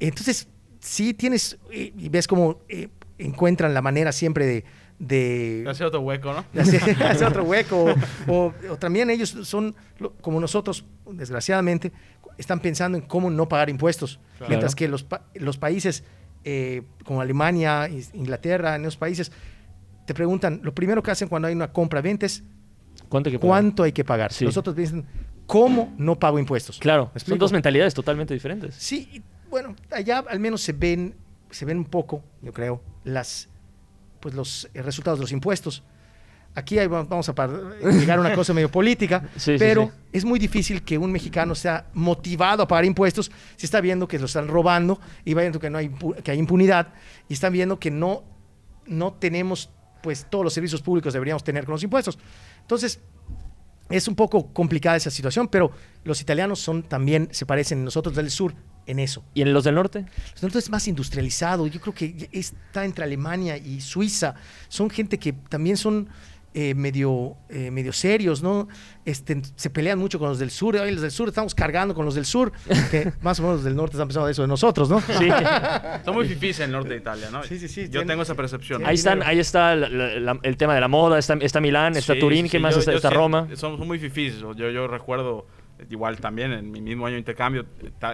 [0.00, 0.48] entonces,
[0.86, 4.64] sí tienes, y ves cómo eh, encuentran la manera siempre de,
[4.98, 6.44] de hacer otro hueco, ¿no?
[6.52, 7.94] De hacer, otro hueco.
[8.28, 9.74] O, también ellos son,
[10.20, 11.92] como nosotros, desgraciadamente,
[12.38, 14.20] están pensando en cómo no pagar impuestos.
[14.48, 16.04] Mientras que los, los países
[16.44, 19.32] eh, como Alemania, Inglaterra, en esos países,
[20.06, 22.44] te preguntan, lo primero que hacen cuando hay una compra-venta es
[23.08, 23.48] ¿Cuánto hay que pagar?
[23.48, 24.30] ¿Cuánto hay que pagar?
[24.40, 25.04] Nosotros dicen,
[25.46, 26.78] ¿cómo no pago impuestos?
[26.78, 28.74] Claro, son dos mentalidades totalmente diferentes.
[28.76, 29.22] Sí,
[29.56, 31.14] bueno, allá al menos se ven,
[31.50, 33.48] se ven un poco, yo creo, las
[34.20, 35.82] pues los eh, resultados de los impuestos.
[36.54, 37.32] Aquí vamos a
[37.90, 39.26] llegar a una cosa medio política,
[39.58, 44.06] pero es muy difícil que un mexicano sea motivado a pagar impuestos si está viendo
[44.06, 45.88] que lo están robando y va viendo que, no hay,
[46.22, 46.92] que hay impunidad
[47.26, 48.24] y están viendo que no,
[48.84, 49.70] no tenemos
[50.02, 52.18] pues todos los servicios públicos deberíamos tener con los impuestos.
[52.60, 53.00] Entonces,
[53.88, 55.70] es un poco complicada esa situación, pero
[56.04, 58.54] los italianos son también, se parecen nosotros del sur,
[58.86, 59.24] en eso.
[59.34, 60.00] ¿Y en los del norte?
[60.32, 61.66] Los del norte es más industrializado.
[61.66, 64.34] Yo creo que está entre Alemania y Suiza.
[64.68, 66.08] Son gente que también son
[66.58, 68.66] eh, medio, eh, medio serios, ¿no?
[69.04, 70.74] Este, se pelean mucho con los del sur.
[70.74, 72.50] Hoy los del sur estamos cargando con los del sur,
[72.90, 75.02] que más o menos los del norte están pensando eso de nosotros, ¿no?
[75.02, 75.28] Sí.
[76.06, 77.42] Son muy fifís en el norte de Italia, ¿no?
[77.42, 77.90] Sí, sí, sí.
[77.90, 78.86] Yo tengo esa percepción.
[78.86, 82.58] Ahí, están, ahí está el tema de la moda, está, está Milán, está Turín, ¿qué
[82.58, 83.48] más está, está Roma?
[83.54, 84.38] Son, muy fifís.
[84.38, 85.46] Yo, yo recuerdo
[85.90, 87.66] igual también en mi mismo año de intercambio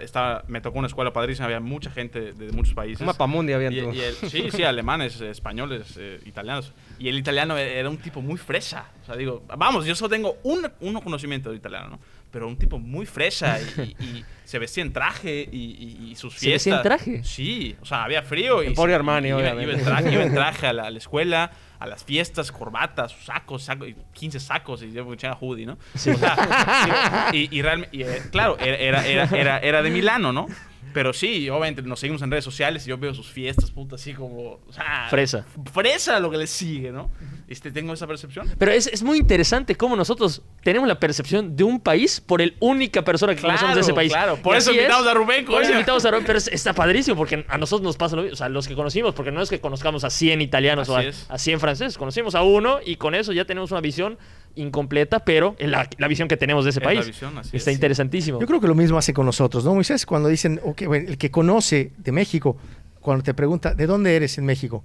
[0.02, 3.52] está, me tocó una escuela padrísima había mucha gente de, muchos países un mapa mundi
[3.52, 8.20] había y, sí sí alemanes españoles eh, italianos y el italiano e, era un tipo
[8.20, 11.98] muy fresa o sea digo vamos yo solo tengo un, un conocimiento de italiano ¿no?
[12.32, 16.40] pero un tipo muy fresa y, se vestía en traje y, sus fiestas.
[16.40, 17.24] ¿Se vestía en traje?
[17.24, 18.62] Sí, o sea, había frío.
[18.62, 21.52] y Armani, iba, iba, en traje, iba en traje a la, escuela,
[21.82, 25.78] a las fiestas, corbatas, sacos, sacos 15 sacos y yo me echaba hoodie, ¿no?
[25.94, 26.10] Sí.
[26.10, 30.46] O sea, y, realmente, eh, claro, era, era, era, era de Milano, ¿no?
[30.92, 34.14] Pero sí, obviamente nos seguimos en redes sociales y yo veo sus fiestas, puta, así
[34.14, 34.60] como.
[34.66, 35.44] O sea, fresa.
[35.72, 37.10] Fresa lo que les sigue, ¿no?
[37.48, 38.48] Este, tengo esa percepción.
[38.58, 42.56] Pero es, es, muy interesante cómo nosotros tenemos la percepción de un país por el
[42.60, 44.12] única persona que conocemos de ese país.
[44.12, 47.44] Claro, por eso invitamos a Rubén, Por eso invitamos a Rubén, pero está padrísimo porque
[47.48, 48.34] a nosotros nos pasa lo mismo.
[48.34, 51.02] O sea, los que conocimos, porque no es que conozcamos a 100 italianos o a,
[51.28, 54.18] a 100 franceses, conocimos a uno y con eso ya tenemos una visión
[54.54, 57.10] incompleta, pero la, la visión que tenemos de ese país.
[57.52, 58.40] Está interesantísimo.
[58.40, 60.06] Yo creo que lo mismo hace con nosotros, ¿no, Moisés?
[60.06, 62.56] Cuando dicen, okay, el que conoce de México,
[63.00, 64.82] cuando te pregunta, ¿de dónde eres en México?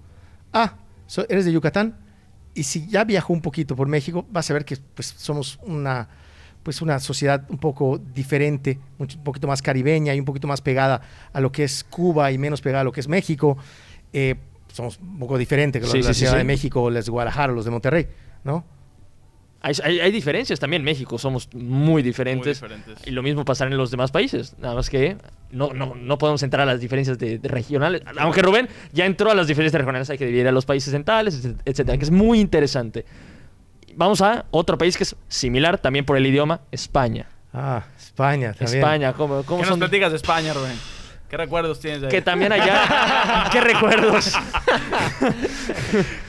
[0.53, 0.75] Ah,
[1.29, 1.97] ¿eres de Yucatán?
[2.53, 6.09] Y si ya viajó un poquito por México, vas a ver que pues, somos una,
[6.63, 11.01] pues, una sociedad un poco diferente, un poquito más caribeña y un poquito más pegada
[11.31, 13.57] a lo que es Cuba y menos pegada a lo que es México.
[14.11, 14.35] Eh,
[14.73, 17.65] somos un poco diferentes que los de la Ciudad de México, los de Guadalajara, los
[17.65, 18.07] de Monterrey,
[18.43, 18.65] ¿no?
[19.83, 20.83] Hay, diferencias también.
[20.83, 22.61] México somos muy diferentes,
[23.05, 24.55] Y lo mismo pasará en los demás países.
[24.59, 25.17] Nada más que
[25.51, 28.01] no, no, no podemos entrar a las diferencias de, regionales.
[28.17, 30.09] Aunque Rubén ya entró a las diferencias regionales.
[30.09, 31.97] Hay que dividir a los países centrales, etcétera.
[31.97, 33.05] Que es muy interesante.
[33.95, 37.27] Vamos a otro país que es similar también por el idioma, España.
[37.53, 38.77] Ah, España también.
[38.77, 40.96] España, ¿cómo, cómo ¿Qué nos platicas de España, Rubén?
[41.29, 42.09] ¿Qué recuerdos tienes ahí?
[42.09, 43.49] Que también allá.
[43.51, 44.33] ¿Qué recuerdos?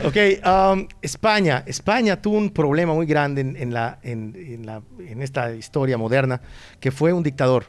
[0.05, 1.63] ok, um, España.
[1.67, 6.41] España tuvo un problema muy grande en, la, en, la, en, esta historia moderna,
[6.81, 7.67] que fue un dictador.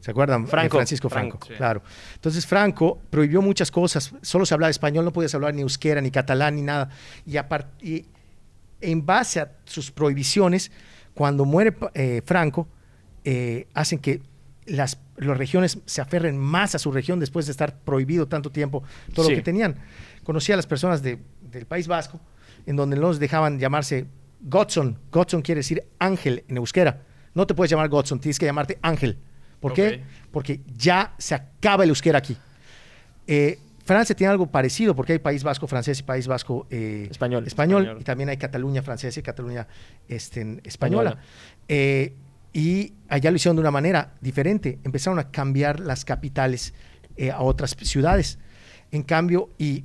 [0.00, 0.48] ¿Se acuerdan?
[0.48, 0.78] Franco.
[0.78, 1.82] Francisco Franco, claro.
[2.14, 4.12] Entonces Franco prohibió muchas cosas.
[4.20, 6.90] Solo se hablaba español, no podías hablar ni euskera, ni catalán, ni nada.
[7.24, 7.38] Y,
[7.80, 8.06] y
[8.80, 10.72] en base a sus prohibiciones,
[11.14, 12.66] cuando muere eh, Franco,
[13.24, 14.20] eh, hacen que
[14.66, 18.82] las, regiones se aferren más a su región después de estar prohibido tanto tiempo
[19.14, 19.76] todo lo que tenían.
[20.24, 21.18] Conocí a las personas del
[21.68, 22.20] País Vasco,
[22.66, 24.06] en donde los dejaban llamarse
[24.40, 24.98] Godson.
[25.10, 27.02] Godson quiere decir ángel en euskera.
[27.34, 29.18] No te puedes llamar Godson, tienes que llamarte ángel.
[29.60, 30.02] ¿Por qué?
[30.32, 32.36] Porque ya se acaba el euskera aquí.
[33.26, 37.46] Eh, Francia tiene algo parecido porque hay País Vasco francés y País Vasco eh, español.
[37.46, 37.98] español.
[38.00, 39.66] y también hay Cataluña francesa y Cataluña
[40.08, 41.18] este, española.
[41.68, 42.14] Eh,
[42.52, 44.78] y allá lo hicieron de una manera diferente.
[44.84, 46.74] Empezaron a cambiar las capitales
[47.16, 48.38] eh, a otras ciudades.
[48.90, 49.84] En cambio, y,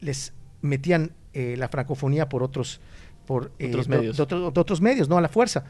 [0.00, 0.32] les
[0.62, 2.80] metían eh, la francofonía por otros,
[3.26, 4.16] por, eh, otros medios.
[4.16, 5.64] De, otros medios, no a la fuerza.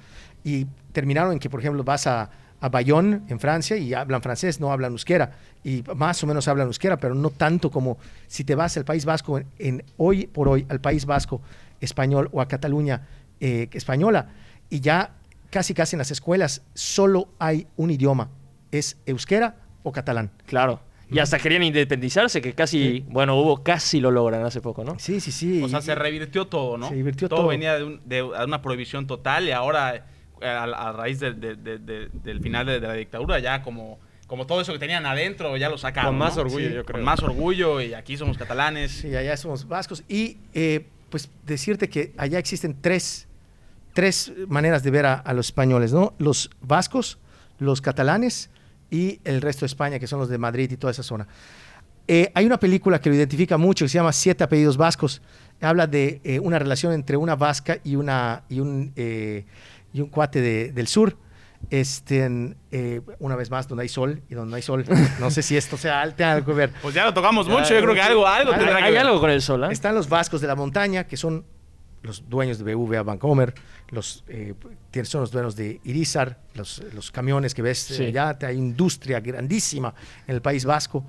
[0.44, 4.60] Y terminaron en que, por ejemplo, vas a, a Bayonne, en Francia, y hablan francés,
[4.60, 5.32] no hablan euskera.
[5.64, 7.98] Y más o menos hablan euskera, pero no tanto como
[8.28, 11.40] si te vas al País Vasco, en, hoy por hoy, al País Vasco
[11.80, 13.02] español o a Cataluña
[13.40, 14.28] española,
[14.70, 15.10] y ya
[15.50, 18.30] casi casi en las escuelas solo hay un idioma,
[18.70, 20.30] es euskera o catalán.
[20.46, 20.80] Claro.
[21.10, 24.98] Y hasta querían independizarse, que casi, bueno, hubo casi lo logran hace poco, ¿no?
[24.98, 25.62] Sí, sí, sí.
[25.62, 26.88] O sea, se revirtió todo, ¿no?
[26.88, 27.46] Se revirtió todo.
[27.46, 30.06] venía de, una prohibición total y ahora
[30.42, 35.56] a, raíz del final de, la dictadura, ya como, como todo eso que tenían adentro,
[35.56, 36.12] ya lo sacaron.
[36.12, 36.96] Con más orgullo, yo creo.
[36.96, 38.92] Con más orgullo, y aquí somos catalanes.
[38.92, 40.02] Sí, allá somos vascos.
[40.08, 43.28] Y eh, pues decirte que allá existen tres,
[43.94, 46.12] tres maneras de ver a, los españoles, ¿no?
[46.18, 47.18] Los vascos,
[47.58, 48.50] los catalanes
[48.90, 51.26] y el resto de España, que son los de Madrid y toda esa zona.
[52.06, 55.22] Eh, hay una película que lo identifica mucho, que se llama Siete apellidos vascos.
[55.60, 59.46] Habla de eh, una relación entre una vasca y, una, y, un, eh,
[59.92, 61.16] y un cuate del sur.
[61.70, 62.28] Este,
[63.20, 64.84] una vez más, donde hay sol y donde no hay sol.
[65.18, 66.70] No sé si esto sea algo que ver.
[66.82, 69.30] Pues ya lo tocamos mucho, yo creo que algo, algo tendrá que Hay algo con
[69.30, 71.46] el sol, Están los vascos de la montaña, que son
[72.04, 73.54] los dueños de BVA Vancomer,
[73.88, 74.24] los,
[75.04, 79.94] son los dueños de Irizar, los, los camiones que ves allá, hay industria grandísima
[80.26, 81.04] en el País Vasco.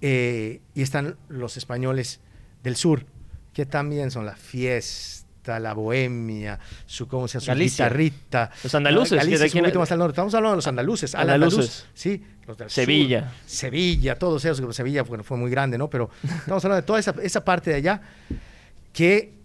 [0.00, 2.20] Eh, y están los españoles
[2.62, 3.04] del sur,
[3.52, 7.58] que también son la fiesta, la bohemia, su, ¿cómo se llama?
[7.58, 8.50] Su guitarrita.
[8.62, 9.18] Los andaluces.
[9.18, 10.12] Galicia es un poquito más al norte.
[10.12, 11.14] Estamos hablando de los andaluces.
[11.14, 11.86] Andaluces.
[11.94, 12.24] sí.
[12.46, 13.34] Los Sevilla.
[13.44, 14.74] Sevilla, todos esos.
[14.74, 15.90] Sevilla bueno, fue muy grande, ¿no?
[15.90, 18.00] Pero estamos hablando de toda esa, esa parte de allá
[18.94, 19.37] que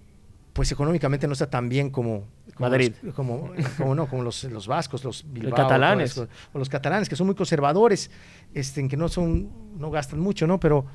[0.54, 2.28] pues económicamente no está tan bien como,
[2.60, 2.94] Madrid.
[3.16, 6.18] como, como, no, como los, los vascos, los Bilbao, catalanes.
[6.18, 8.12] o los catalanes, que son muy conservadores,
[8.54, 10.60] este, en que no son, no gastan mucho, ¿no?
[10.60, 10.86] Pero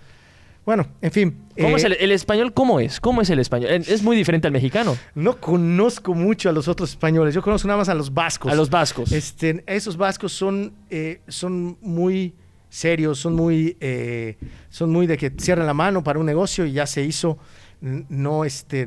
[0.69, 1.37] bueno, en fin.
[1.59, 2.53] ¿Cómo es eh, el, español?
[2.53, 3.01] ¿Cómo es?
[3.01, 3.71] ¿Cómo es el español?
[3.71, 4.97] ¿Es muy diferente al mexicano?
[5.15, 7.35] No conozco mucho a los otros españoles.
[7.35, 8.53] Yo conozco nada más a los vascos.
[8.53, 9.11] A los vascos.
[9.11, 12.35] Este, esos vascos son, eh, son muy
[12.69, 14.37] serios, son muy, eh,
[14.69, 17.39] son muy de que cierran la mano para un negocio y ya se hizo.
[17.81, 18.87] No, este,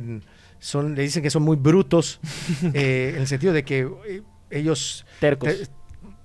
[0.62, 2.20] son, le dicen que son muy brutos,
[2.74, 5.06] eh, en el sentido de que eh, ellos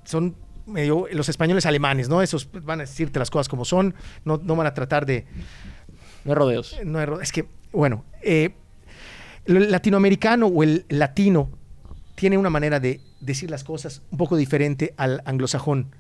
[0.05, 2.23] son medio los españoles alemanes, ¿no?
[2.23, 5.25] Esos van a decirte las cosas como son, no, no van a tratar de...
[6.25, 6.77] No hay rodeos.
[6.85, 8.55] No es que, bueno, eh,
[9.47, 11.51] el latinoamericano o el latino
[12.15, 15.95] tiene una manera de decir las cosas un poco diferente al anglosajón.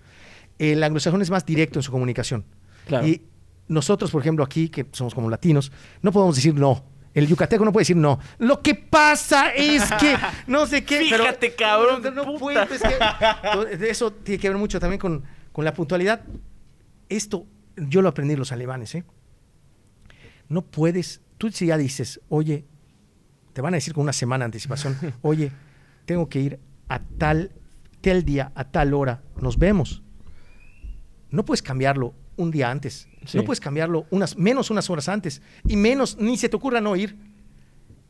[0.58, 2.44] El anglosajón es más directo en su comunicación.
[3.04, 3.22] Y
[3.68, 5.72] nosotros, por ejemplo, aquí, que somos como latinos,
[6.02, 6.84] no podemos decir no.
[7.16, 8.20] El yucateco no puede decir no.
[8.36, 10.98] Lo que pasa es que no sé qué.
[10.98, 12.02] Fíjate, cabrón.
[12.14, 16.20] No, puedo, es que, eso tiene que ver mucho también con, con la puntualidad.
[17.08, 17.46] Esto
[17.76, 19.04] yo lo aprendí los alemanes, ¿eh?
[20.50, 22.66] No puedes, tú si ya dices, oye,
[23.54, 25.52] te van a decir con una semana de anticipación, oye,
[26.04, 27.52] tengo que ir a tal,
[28.02, 30.02] tal día, a tal hora, nos vemos.
[31.30, 33.08] No puedes cambiarlo un día antes.
[33.34, 35.42] No puedes cambiarlo unas, menos unas horas antes.
[35.66, 37.16] Y menos, ni se te ocurra no ir.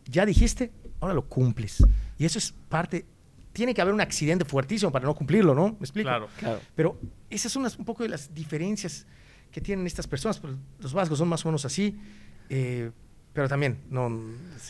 [0.05, 1.85] Ya dijiste, ahora lo cumples.
[2.18, 3.07] Y eso es parte.
[3.53, 5.77] Tiene que haber un accidente fuertísimo para no cumplirlo, ¿no?
[5.79, 6.09] ¿Me explico?
[6.09, 6.61] Claro, claro.
[6.74, 7.01] Pero
[7.31, 9.07] esas son un poco de las diferencias
[9.51, 10.39] que tienen estas personas.
[10.39, 11.99] Pues, los vascos son más o menos así.
[12.51, 12.91] Eh,
[13.37, 14.11] pero también, no,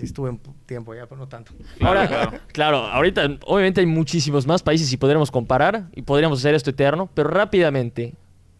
[0.01, 1.53] estuve un tiempo ya, pero no tanto.
[1.81, 2.33] Ahora, claro.
[2.53, 7.09] claro, ahorita obviamente hay muchísimos más países y podríamos comparar y podríamos hacer esto eterno,
[7.15, 8.15] pero rápidamente,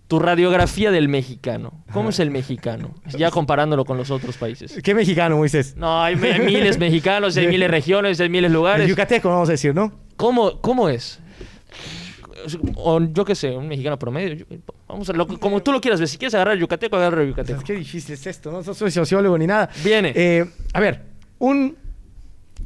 [0.09, 1.85] tu radiografía del mexicano.
[1.93, 2.95] ¿Cómo es el mexicano?
[3.17, 4.79] Ya comparándolo con los otros países.
[4.83, 5.77] ¿Qué mexicano, Moisés?
[5.77, 8.85] No, hay miles mexicanos, hay miles regiones, hay miles lugares.
[8.85, 9.93] El yucateco, vamos a decir, ¿no?
[10.17, 11.21] ¿Cómo, cómo es?
[12.77, 14.47] O yo qué sé, un mexicano promedio.
[14.87, 16.09] Vamos a lo, como tú lo quieras ver.
[16.09, 17.63] Si quieres agarrar el yucateco, agarra el yucateco.
[17.65, 19.69] Qué difícil es esto, no soy sociólogo ni nada.
[19.83, 20.13] Viene.
[20.15, 21.03] Eh, a ver,
[21.41, 21.77] un,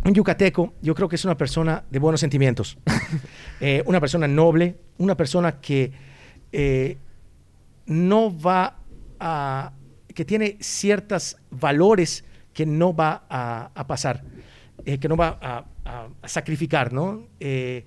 [0.05, 2.76] un yucateco, yo creo que es una persona de buenos sentimientos.
[3.62, 5.93] Eh, una persona noble, una persona que
[6.51, 6.97] eh,
[7.87, 8.78] no va
[9.18, 9.72] a,
[10.14, 14.22] que tiene ciertos valores que no va a, pasar,
[14.85, 15.66] eh, que no va a,
[16.26, 17.26] sacrificar, ¿no?
[17.41, 17.85] Eh,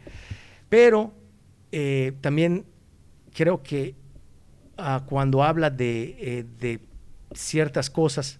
[0.67, 1.13] pero
[1.71, 2.65] eh, también
[3.33, 3.95] creo que
[4.77, 6.79] ah, cuando habla de, de
[7.33, 8.39] ciertas cosas,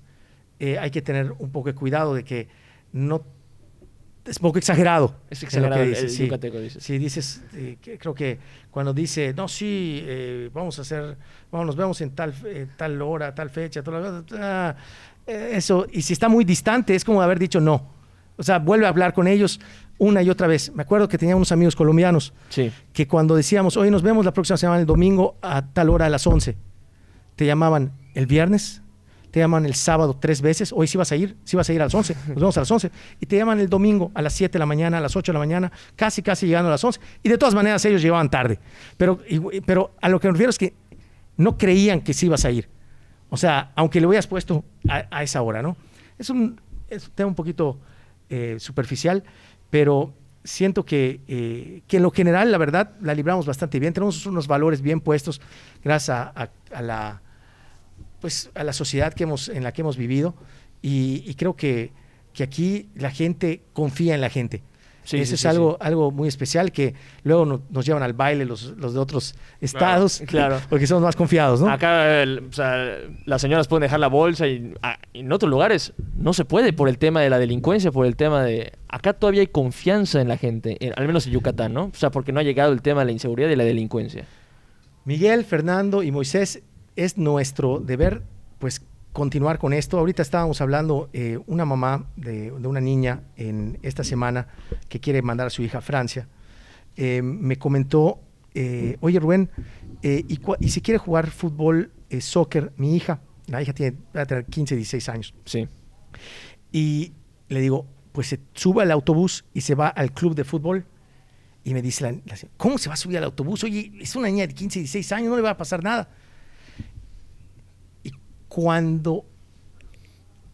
[0.59, 2.47] hay que tener un poco de cuidado de que
[2.93, 3.25] no
[4.25, 5.15] es un poco exagerado.
[5.29, 6.29] Es exagerado lo que dice, sí.
[6.29, 6.83] dices.
[6.83, 8.39] Sí, dices, eh, creo que
[8.71, 11.17] cuando dice, no, sí, eh, vamos a hacer,
[11.51, 14.75] vamos, nos vemos en tal, eh, tal hora, tal fecha, tal, ah,
[15.25, 17.91] eso, y si está muy distante, es como haber dicho no.
[18.35, 19.59] O sea, vuelve a hablar con ellos
[19.97, 20.71] una y otra vez.
[20.73, 22.71] Me acuerdo que tenía unos amigos colombianos sí.
[22.91, 26.09] que cuando decíamos, hoy nos vemos la próxima semana, el domingo, a tal hora a
[26.09, 26.55] las 11,
[27.35, 28.82] te llamaban el viernes,
[29.33, 31.81] te llaman el sábado tres veces, hoy sí vas a ir, sí vas a ir
[31.81, 34.33] a las 11, nos vemos a las 11, y te llaman el domingo a las
[34.33, 36.83] 7 de la mañana, a las 8 de la mañana, casi, casi llegando a las
[36.83, 38.59] 11, y de todas maneras ellos llegaban tarde.
[38.95, 39.19] Pero,
[39.65, 40.75] pero a lo que me refiero es que
[41.37, 42.69] no creían que sí ibas a ir.
[43.31, 45.77] O sea, aunque le hubieras puesto a, esa hora, ¿no?
[46.19, 47.79] Es un, es tema un poquito
[48.29, 49.23] eh, superficial,
[49.71, 50.13] pero
[50.43, 53.93] siento que, eh, que en lo general, la verdad, la libramos bastante bien.
[53.93, 55.41] Tenemos unos valores bien puestos
[55.83, 57.23] gracias a la
[58.23, 60.33] pues, a la sociedad que hemos, en la que hemos vivido
[60.81, 61.91] y, creo que,
[62.31, 64.63] que, aquí la gente confía en la gente.
[65.03, 66.95] Sí, Eso es algo, algo muy especial que
[67.25, 71.59] luego nos llevan al baile los, los de otros estados, claro, porque somos más confiados,
[71.59, 71.69] ¿no?
[71.69, 76.31] Acá o sea, las señoras pueden dejar la bolsa y ah, en otros lugares no
[76.31, 78.71] se puede por el tema de la delincuencia, por el tema de...
[78.87, 81.87] Acá todavía hay confianza en la gente, al menos en Yucatán, ¿no?
[81.87, 84.23] O sea, porque no ha llegado el tema de la inseguridad y la delincuencia.
[85.03, 86.63] Miguel, Fernando y Moisés,
[86.95, 88.23] es nuestro deber,
[88.59, 88.81] pues,
[89.11, 89.99] continuar con esto.
[89.99, 94.47] Ahorita estábamos hablando, eh, una mamá de, una niña en esta semana
[94.89, 96.27] que quiere mandar a su hija a Francia,
[96.95, 98.19] eh, me comentó,
[98.53, 99.49] eh, oye Rubén,
[100.01, 104.45] y, y, si quiere jugar fútbol, soccer, mi hija, la hija tiene, va a tener
[104.45, 105.33] 15, 16 años.
[105.45, 105.67] Sí.
[106.71, 107.13] Y
[107.47, 110.85] le digo, pues se sube al autobús y se va al club de fútbol.
[111.63, 113.63] Y me dice, la, ¿cómo se va a subir al autobús?
[113.63, 116.09] Oye, es una niña de 15, 16 años, no le va a pasar nada
[118.53, 119.25] cuando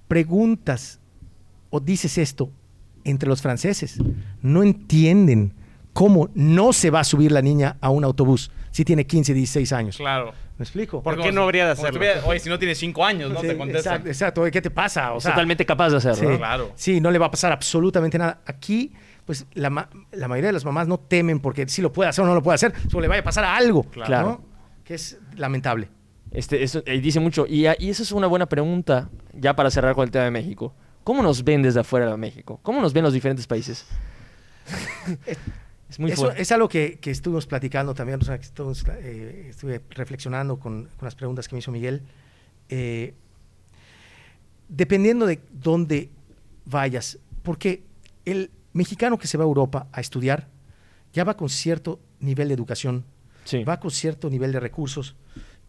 [0.08, 1.02] preguntas
[1.70, 2.50] o dices esto
[3.04, 4.00] entre los franceses,
[4.42, 5.54] no entienden
[5.92, 9.74] cómo no se va a subir la niña a un autobús si tiene 15, 16
[9.74, 9.98] años.
[9.98, 10.34] Claro.
[10.58, 11.04] ¿Me explico?
[11.04, 12.00] ¿Por qué no habría de hacerlo?
[12.26, 13.42] Oye, si no tiene 5 años, ¿no?
[13.42, 13.96] te contesta.
[13.96, 14.44] Exacto, exacto.
[14.50, 15.12] ¿qué te pasa?
[15.12, 16.32] O sea, Totalmente capaz de hacerlo.
[16.32, 16.72] Sí, claro.
[16.76, 18.40] Sí, no le va a pasar absolutamente nada.
[18.46, 18.94] Aquí,
[19.26, 22.34] pues, la, mayoría de las mamás no temen porque si lo puede hacer o no
[22.34, 23.84] lo puede hacer, solo le vaya a pasar a algo.
[23.84, 24.42] Claro.
[24.86, 25.99] Que es lamentable.
[26.32, 27.46] Este, eso, dice mucho.
[27.48, 30.74] Y, y esa es una buena pregunta, ya para cerrar con el tema de México.
[31.04, 32.60] ¿Cómo nos ven desde afuera de México?
[32.62, 33.86] ¿Cómo nos ven los diferentes países?
[35.90, 39.82] es muy Eso es algo que, que, estuvimos platicando también, o sea, que eh, estuve
[39.90, 42.04] reflexionando con, con, las preguntas que me hizo Miguel.
[42.70, 43.16] Eh,
[44.68, 46.10] dependiendo de dónde
[46.66, 47.84] vayas, porque
[48.26, 50.48] el mexicano que se va a Europa a estudiar
[51.12, 53.04] ya va con cierto nivel de educación,
[53.68, 55.16] va con cierto nivel de recursos,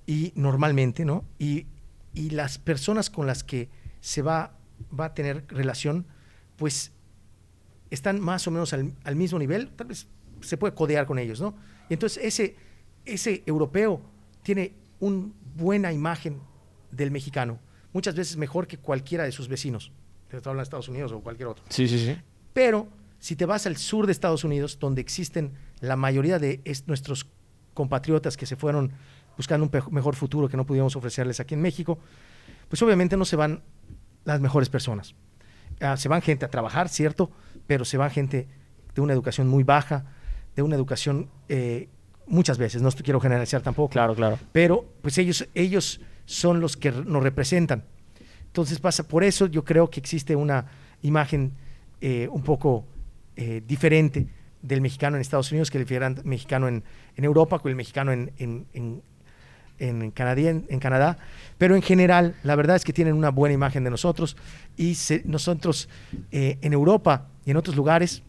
[0.07, 1.25] y normalmente, ¿no?
[1.39, 1.67] Y,
[2.15, 3.69] y, las personas con las que
[4.01, 4.57] se va,
[4.99, 6.07] va a tener relación,
[6.57, 6.93] pues
[7.91, 10.07] están más o menos al, mismo nivel, tal vez
[10.41, 11.55] se puede codear con ellos, ¿no?
[11.89, 12.57] Y entonces ese,
[13.05, 14.01] ese europeo
[14.43, 16.41] tiene una buena imagen
[16.91, 17.59] del mexicano,
[17.93, 19.93] muchas veces mejor que cualquiera de sus vecinos,
[20.31, 21.65] de Estados Unidos o cualquier otro.
[21.69, 22.17] Sí, sí, sí.
[22.53, 22.89] Pero
[23.19, 27.27] si te vas al sur de Estados Unidos, donde existen la mayoría de nuestros
[27.75, 28.93] compatriotas que se fueron
[29.37, 31.99] buscando un mejor futuro que no pudimos ofrecerles aquí en México,
[32.69, 33.63] pues obviamente no se van
[34.25, 35.15] las mejores personas.
[35.81, 37.31] Ah, se van gente a trabajar, cierto,
[37.67, 38.49] pero se va gente
[38.95, 40.05] de una educación muy baja,
[40.55, 41.89] de una educación eh,
[42.27, 43.91] muchas veces, no quiero generalizar tampoco.
[43.91, 44.39] Claro, claro.
[44.53, 47.85] Pero pues ellos, ellos son los que nos representan.
[48.47, 50.67] Entonces pasa, por eso yo creo que existe una
[51.03, 51.53] imagen
[52.01, 52.87] eh, un poco
[53.37, 54.27] eh, diferente
[54.63, 55.87] del mexicano en Estados Unidos que el
[56.25, 56.85] mexicano en,
[57.17, 59.03] en Europa, con el mexicano en, en,
[59.81, 60.13] en,
[60.69, 61.19] en Canadá,
[61.59, 64.37] pero en general la verdad es que tienen una buena imagen de nosotros
[64.77, 65.89] y nosotros
[66.31, 68.23] eh, en Europa y en otros lugares...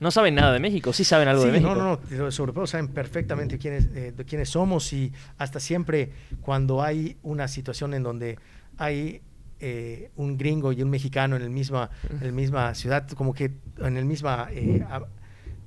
[0.00, 1.74] No saben nada de México, sí saben algo de México.
[1.74, 6.12] No, no, no, los europeos saben perfectamente quiénes, eh, de quiénes somos y hasta siempre
[6.40, 8.38] cuando hay una situación en donde
[8.76, 9.22] hay
[9.58, 13.50] eh, un gringo y un mexicano en el misma, en la misma ciudad, como que
[13.78, 14.30] en el mismo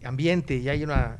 [0.04, 1.20] ambiente y hay una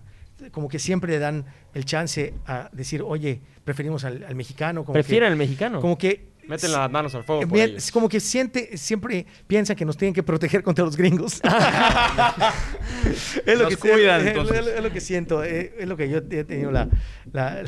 [0.52, 4.84] como que siempre le dan el chance a decir, oye, preferimos al, mexicano.
[4.84, 5.80] Como Prefieren al mexicano.
[5.80, 7.44] Como que Meten las manos al fuego.
[7.56, 11.40] es como que siente, siempre piensa que nos tienen que proteger contra los gringos.
[13.46, 16.72] es, lo que cuidan, es, lo que siento, eh, es, lo que yo he tenido
[16.72, 16.90] la,
[17.32, 17.62] la,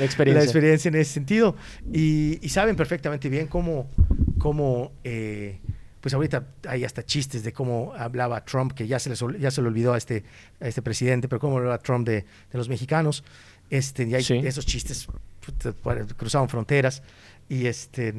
[0.00, 0.42] experiencia.
[0.42, 0.88] experiencia.
[0.88, 1.54] en ese sentido.
[1.92, 3.90] Y, saben perfectamente bien cómo,
[4.38, 5.60] cómo eh,
[6.08, 9.68] pues ahorita hay hasta chistes de cómo hablaba Trump, que ya se, ya se le
[9.68, 10.24] olvidó a este,
[10.58, 13.22] a este presidente, pero cómo hablaba Trump de, de los mexicanos.
[13.68, 15.06] Este, y hay esos chistes
[16.16, 17.02] cruzaban fronteras.
[17.46, 18.14] Y, este,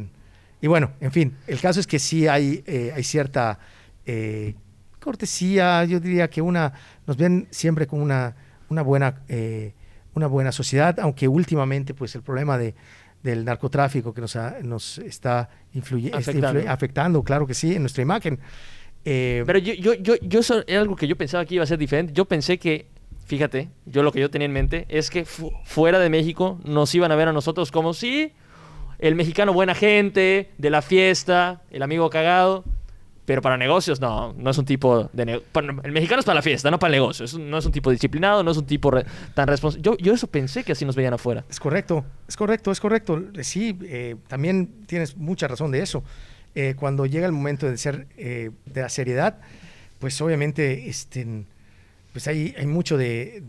[0.62, 3.58] y bueno, en fin, el caso es que sí hay, eh, hay cierta
[4.06, 4.54] eh,
[5.00, 6.72] cortesía, yo diría que una,
[7.08, 8.36] nos ven siempre como una,
[8.70, 9.74] una, buena, eh,
[10.14, 12.76] una buena sociedad, aunque últimamente pues el problema de
[13.24, 15.50] del narcotráfico que nos, nos está,
[16.14, 16.70] afectando.
[16.70, 18.40] afectando, claro que sí, en nuestra imagen.
[19.06, 21.68] Eh, Pero yo, yo, yo, yo eso es algo que yo pensaba que iba a
[21.68, 22.14] ser diferente.
[22.14, 22.88] Yo pensé que,
[23.26, 27.12] fíjate, yo lo que yo tenía en mente es que fuera de México nos iban
[27.12, 28.34] a ver a nosotros como si
[29.00, 32.64] el mexicano buena gente, de la fiesta, el amigo cagado.
[33.30, 35.40] Pero para negocios, no, no es un tipo de...
[35.84, 37.28] el mexicano es para la fiesta, no para el negocio.
[37.38, 38.92] no es un tipo disciplinado, no es un tipo
[39.36, 39.84] tan responsable.
[39.84, 41.46] Yo, yo eso pensé que así nos veían afuera.
[41.48, 43.22] Es correcto, es correcto, es correcto.
[43.44, 46.04] Sí, eh, también tienes mucha razón de eso.
[46.56, 49.38] Eh, cuando llega el momento de ser eh, de la seriedad,
[50.00, 51.46] pues obviamente este,
[52.12, 53.44] pues hay, hay mucho de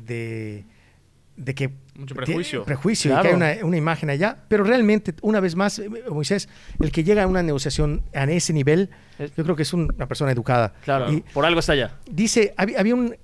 [1.44, 2.64] que Mucho prejuicio.
[2.64, 3.28] prejuicio y que Claro.
[3.44, 7.22] hay una, una imagen allá, pero realmente, una vez más, eh, Moisés, el que llega
[7.22, 8.90] a una negociación a ese nivel,
[9.36, 10.74] yo creo que es un- una persona educada.
[10.84, 11.98] Claro, Y por algo está allá.
[12.10, 13.16] dice, había, había un,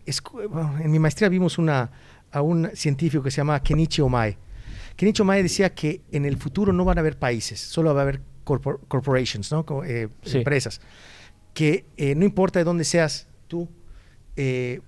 [0.51, 1.91] bueno, en mi maestría vimos una,
[2.33, 4.37] a un científico que se llama Kenichi Omae.
[4.97, 8.03] Kenichi Omae decía que en el futuro no van a haber países, solo va a
[8.05, 9.65] haber corpor- corporations, ¿no?
[9.85, 10.39] Eh, Sí.
[10.39, 10.81] empresas.
[11.55, 13.69] Que eh, no importa de dónde seas tú,
[14.37, 14.81] eh,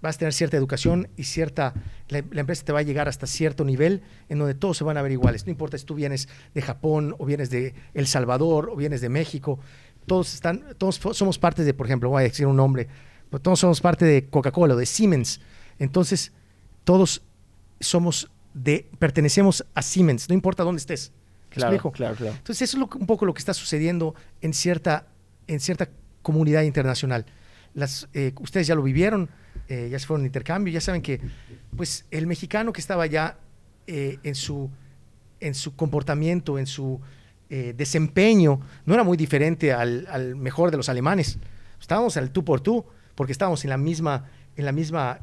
[0.00, 1.74] vas a tener cierta educación y cierta,
[2.08, 4.96] la, la empresa te va a llegar hasta cierto nivel en donde todos se van
[4.96, 5.44] a ver iguales.
[5.46, 9.08] No importa si tú vienes de Japón o vienes de El Salvador o vienes de
[9.08, 9.58] México,
[10.06, 12.88] todos están, todos somos parte de, por ejemplo, voy a decir un nombre,
[13.30, 15.40] pero todos somos parte de Coca-Cola o de Siemens.
[15.78, 16.32] Entonces,
[16.84, 17.22] todos
[17.80, 21.12] somos de, pertenecemos a Siemens, no importa dónde estés.
[21.50, 21.92] ¿Me Claro, explico?
[21.92, 22.34] claro, claro.
[22.36, 25.06] Entonces, eso es lo un poco lo que está sucediendo en cierta,
[25.46, 25.88] en cierta
[26.22, 27.24] comunidad internacional.
[28.12, 29.28] Eh, ustedes ya lo vivieron,
[29.68, 31.20] eh, ya se fueron de intercambio, ya saben que
[31.76, 33.38] pues, el mexicano que estaba ya
[33.86, 34.70] eh, en, su,
[35.40, 37.00] en su comportamiento, en su
[37.50, 41.38] eh, desempeño, no era muy diferente al, mejor de los alemanes.
[41.80, 45.18] Estábamos al tú por tú, porque estábamos en la misma, en la misma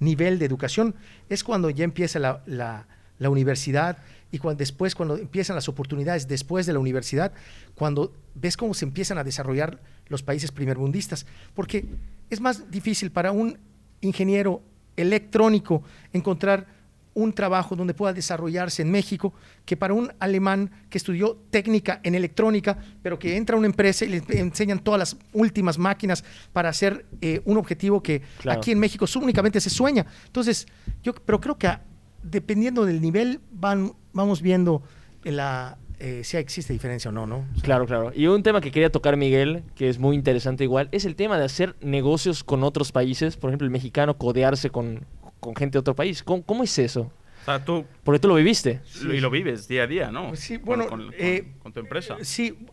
[0.00, 0.94] nivel de educación.
[1.28, 2.86] Es cuando ya empieza la-
[3.18, 3.98] la universidad
[4.32, 7.32] y cuando, después cuando empiezan las oportunidades después de la universidad,
[7.74, 11.84] cuando ves cómo se empiezan a desarrollar los países primermundistas, porque
[12.30, 13.58] es más difícil para un
[14.00, 14.62] ingeniero
[14.96, 16.66] electrónico encontrar
[17.12, 22.14] un trabajo donde pueda desarrollarse en México que para un alemán que estudió técnica en
[22.14, 26.22] electrónica, pero que entra a una empresa y le enseñan todas las últimas máquinas
[26.52, 28.60] para hacer eh, un objetivo que Claro.
[28.60, 30.06] aquí en México únicamente se sueña.
[30.26, 30.68] Entonces,
[31.02, 31.82] yo pero creo que a-
[32.22, 34.82] dependiendo del nivel van, vamos viendo
[35.24, 37.44] la, eh, si existe diferencia o no, ¿no?
[37.62, 38.12] Claro, claro.
[38.14, 41.38] Y un tema que quería tocar, Miguel, que es muy interesante igual, es el tema
[41.38, 43.36] de hacer negocios con otros países.
[43.36, 45.04] Por ejemplo, el mexicano codearse con,
[45.40, 46.22] con gente de otro país.
[46.22, 47.10] ¿Cómo, cómo es eso?
[47.42, 48.80] O sea, tú Porque tú lo viviste.
[49.02, 50.28] y lo vives día a día, ¿no?
[50.28, 52.16] Pues sí, bueno, con, con- eh, con tu empresa.
[52.22, 52.66] Sí,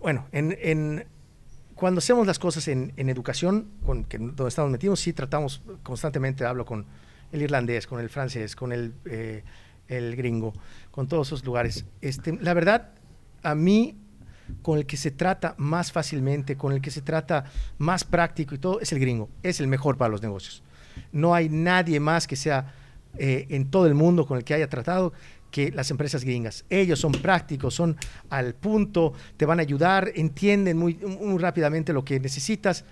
[0.00, 1.04] bueno, en, en-
[1.74, 6.44] cuando hacemos las cosas en, en educación, con, que, donde estamos metidos, sí tratamos constantemente,
[6.44, 6.86] hablo con
[7.32, 9.42] el irlandés, con el francés, con el, eh,
[9.92, 10.52] el gringo,
[10.90, 11.84] con todos esos lugares.
[12.00, 12.90] Este, la verdad,
[13.42, 13.96] a mí,
[14.62, 17.44] con el que se trata más fácilmente, con el que se trata
[17.78, 19.28] más práctico y todo, es el gringo.
[19.42, 20.62] Es el mejor para los negocios.
[21.12, 22.74] No hay nadie más que sea
[23.18, 25.12] eh, en todo el mundo con el que haya tratado
[25.50, 26.64] que las empresas gringas.
[26.70, 27.96] Ellos son prácticos, son
[28.30, 30.98] al punto, te van a ayudar, entienden muy,
[31.38, 32.84] rápidamente lo que necesitas.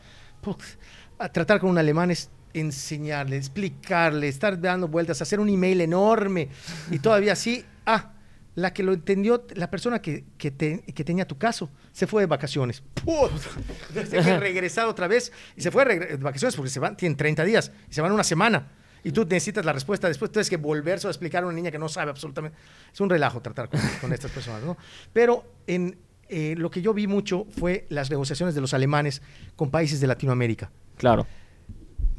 [1.19, 6.49] A tratar con un alemán es enseñarle, explicarle, estar dando vueltas, hacer un email enorme
[6.91, 8.13] y todavía así, ah,
[8.57, 12.23] la que lo entendió, la persona que, que, te- que tenía tu caso, se fue
[12.23, 12.83] de vacaciones.
[13.05, 13.57] ¡Puf!
[13.93, 17.45] Tiene que regresar otra vez y se fue de vacaciones porque se van, tienen 30
[17.45, 18.69] días y se van una semana.
[19.03, 21.79] Y tú necesitas la respuesta después, tienes que volverse a explicar a una niña que
[21.79, 22.59] no sabe absolutamente.
[22.93, 24.77] Es un relajo tratar con, con estas personas, ¿no?
[25.13, 25.97] Pero en,
[26.29, 29.23] eh, lo que yo vi mucho fue las negociaciones de los alemanes
[29.57, 31.27] con países de Latinoamérica Claro.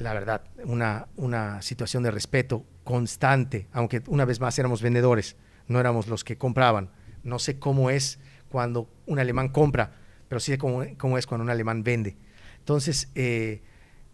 [0.02, 5.36] La verdad, una, una situación de respeto constante, aunque una vez más éramos vendedores,
[5.68, 6.90] no éramos los que compraban.
[7.24, 9.94] No sé cómo es cuando un alemán compra,
[10.28, 12.18] pero sí sé cómo, cómo es cuando un alemán vende.
[12.60, 13.62] Entonces, eh,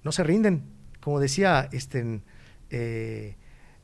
[0.04, 0.64] no se rinden.
[1.02, 2.22] Como decía este,
[2.70, 3.36] eh,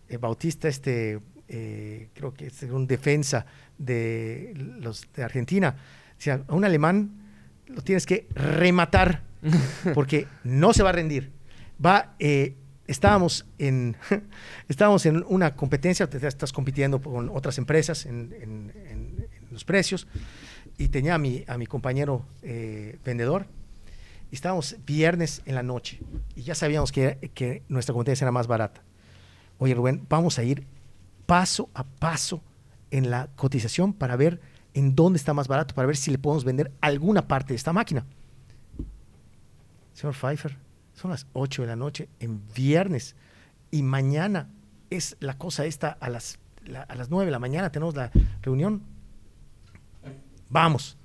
[0.09, 3.45] eh, Bautista, este, eh, creo que es un defensa
[3.77, 5.75] de los de Argentina,
[6.17, 7.11] decía, a un alemán
[7.67, 9.23] lo tienes que rematar
[9.93, 11.31] porque no se va a rendir.
[11.83, 12.55] Va, eh,
[12.87, 13.95] estábamos en
[14.69, 19.63] estábamos en una competencia, te estás compitiendo con otras empresas en, en- en- en los
[19.65, 20.07] precios
[20.77, 23.45] y tenía a mi, a mi compañero eh, vendedor
[24.31, 25.99] y estábamos viernes en la noche
[26.35, 28.81] y ya sabíamos que, que nuestra competencia era más barata.
[29.59, 30.65] Oye Rubén, vamos a ir
[31.25, 32.41] paso a paso
[32.91, 34.41] en la cotización para ver
[34.73, 37.73] en dónde está más barato, para ver si le podemos vender alguna parte de esta
[37.73, 38.05] máquina.
[39.93, 40.57] Señor Pfeiffer,
[40.93, 43.15] son las 8 de la noche en viernes
[43.71, 44.49] y mañana
[44.89, 48.11] es la cosa esta a las, la- a las 9 de la mañana tenemos la
[48.41, 48.81] reunión.
[50.49, 50.97] Vamos.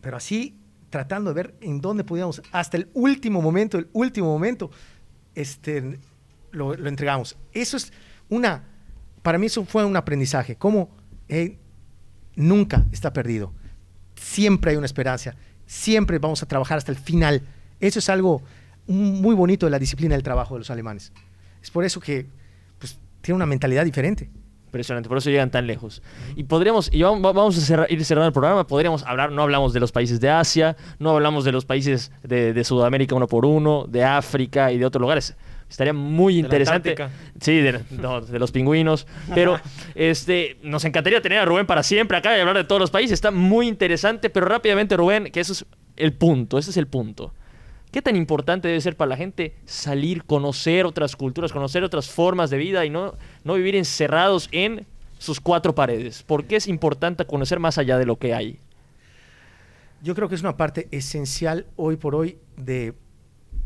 [0.00, 0.54] Pero así,
[0.90, 4.70] tratando de ver en dónde podíamos, hasta el último momento, el último momento,
[5.34, 5.98] este,
[6.52, 7.38] lo, lo entregamos.
[7.52, 7.90] Eso es
[8.28, 8.64] una,
[9.22, 10.90] para mí eso fue un aprendizaje, como
[11.28, 11.56] eh,
[12.36, 13.54] nunca está perdido.
[14.14, 15.34] Siempre hay una esperanza,
[15.66, 17.40] siempre vamos a trabajar hasta el final.
[17.80, 18.42] Eso es algo
[18.86, 21.12] muy bonito de la disciplina del trabajo de los alemanes.
[21.62, 22.26] Es por eso que
[22.78, 24.30] pues, tiene una mentalidad diferente.
[24.66, 26.02] Impresionante, por eso llegan tan lejos.
[26.34, 29.72] Y podríamos, y vamos, vamos a cerrar- ir cerrando el programa, podríamos hablar, no hablamos
[29.72, 33.46] de los países de Asia, no hablamos de los países de, de Sudamérica uno por
[33.46, 35.36] uno, de África y de otros lugares.
[35.70, 36.94] Estaría muy interesante.
[37.40, 39.06] sí, de, de, los pingüinos.
[39.34, 39.58] Pero
[39.94, 43.12] este, nos encantaría tener a Rubén para siempre acá y hablar de todos los países.
[43.12, 45.64] Está muy interesante, pero rápidamente, Rubén, que eso es
[45.96, 47.32] el punto, ese es el punto.
[47.94, 52.50] ¿Qué tan importante debe ser para la gente salir, conocer otras culturas, conocer otras formas
[52.50, 53.12] de vida y no,
[53.44, 54.84] no vivir encerrados en
[55.18, 56.24] sus cuatro paredes?
[56.24, 58.58] ¿Por qué es importante conocer más allá de lo que hay?
[60.02, 62.94] Yo creo que es una parte esencial hoy por hoy de,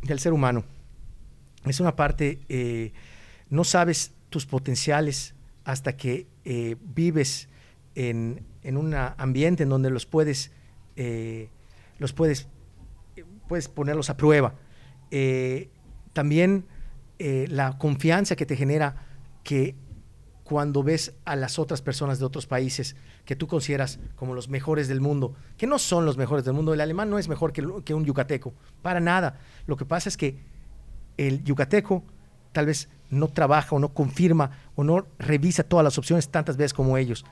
[0.03, 0.63] del ser humano.
[1.65, 2.93] Es una parte, eh,
[3.49, 7.49] no sabes tus potenciales hasta que eh, vives
[7.95, 10.53] en, un ambiente en donde los puedes,
[10.97, 11.49] eh,
[11.99, 12.47] los puedes
[13.49, 14.55] puedes ponerlos a prueba.
[15.11, 15.71] Eh,
[16.13, 16.67] también
[17.19, 19.07] eh, la confianza que te genera
[19.43, 19.75] que
[20.45, 24.89] cuando ves a las otras personas de otros países que tú consideras como los mejores
[24.89, 27.67] del mundo, que no son los mejores del mundo, el alemán no es mejor que,
[27.85, 29.39] que un yucateco, para nada.
[29.67, 30.39] Lo que pasa es que
[31.19, 32.05] el yucateco
[32.53, 36.73] tal vez no trabaja o no confirma o no revisa todas las opciones tantas veces
[36.73, 37.25] como ellos.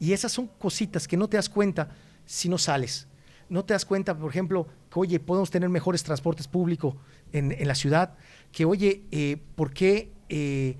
[0.00, 1.90] Y esas son cositas que no te das cuenta
[2.24, 3.06] si no sales
[3.48, 6.94] no te das cuenta, por ejemplo, que, oye, podemos tener mejores transportes públicos
[7.32, 8.14] en, la ciudad,
[8.52, 10.76] que, oye, eh, ¿por, qué, eh,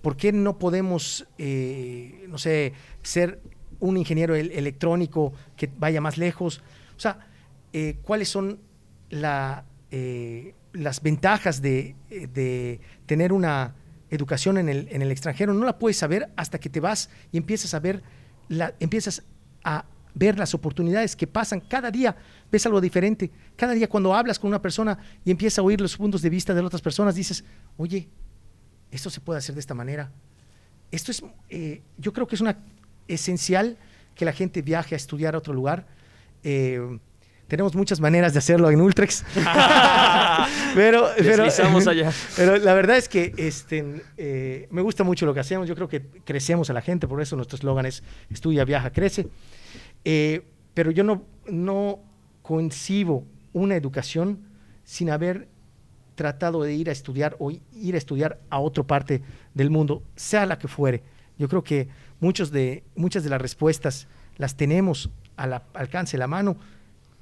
[0.00, 2.72] ¿por qué no podemos, eh, no sé,
[3.02, 3.42] ser
[3.78, 6.62] un ingeniero electrónico que vaya más lejos?
[6.96, 7.26] O sea,
[8.02, 8.58] ¿cuáles son
[9.10, 9.64] las
[11.02, 11.94] ventajas de,
[13.04, 13.74] tener una
[14.08, 15.52] educación en el, el extranjero?
[15.52, 18.02] No la puedes saber hasta que te vas y empiezas a ver,
[18.80, 19.24] empiezas
[19.62, 19.84] a
[20.16, 21.60] ver las oportunidades que pasan.
[21.60, 22.16] Cada día
[22.50, 23.30] ves algo diferente.
[23.54, 26.54] Cada día cuando hablas con una persona y empiezas a oír los puntos de vista
[26.54, 27.44] de otras personas, dices,
[27.76, 28.08] oye,
[28.90, 30.10] esto se puede hacer de esta manera.
[30.90, 32.56] Esto es, eh, yo creo que es una
[33.08, 33.76] esencial
[34.14, 35.86] que la gente viaje a estudiar a otro lugar.
[36.42, 36.98] Eh,
[37.46, 39.22] tenemos muchas maneras de hacerlo en Ultrex.
[40.74, 41.44] pero, pero,
[41.90, 42.12] allá.
[42.36, 45.68] pero la verdad es que este, eh, me gusta mucho lo que hacemos.
[45.68, 49.28] Yo creo que crecemos a la gente, por eso nuestro eslogan es estudia, viaja, crece.
[50.08, 51.98] Eh, pero yo no, no
[52.42, 54.38] concibo una educación
[54.84, 55.48] sin haber
[56.14, 59.20] tratado de ir a estudiar o ir a estudiar a otra parte
[59.52, 61.02] del mundo, sea la que fuere.
[61.38, 61.88] Yo creo que
[62.20, 66.56] muchos de, muchas de las respuestas las tenemos al alcance de la mano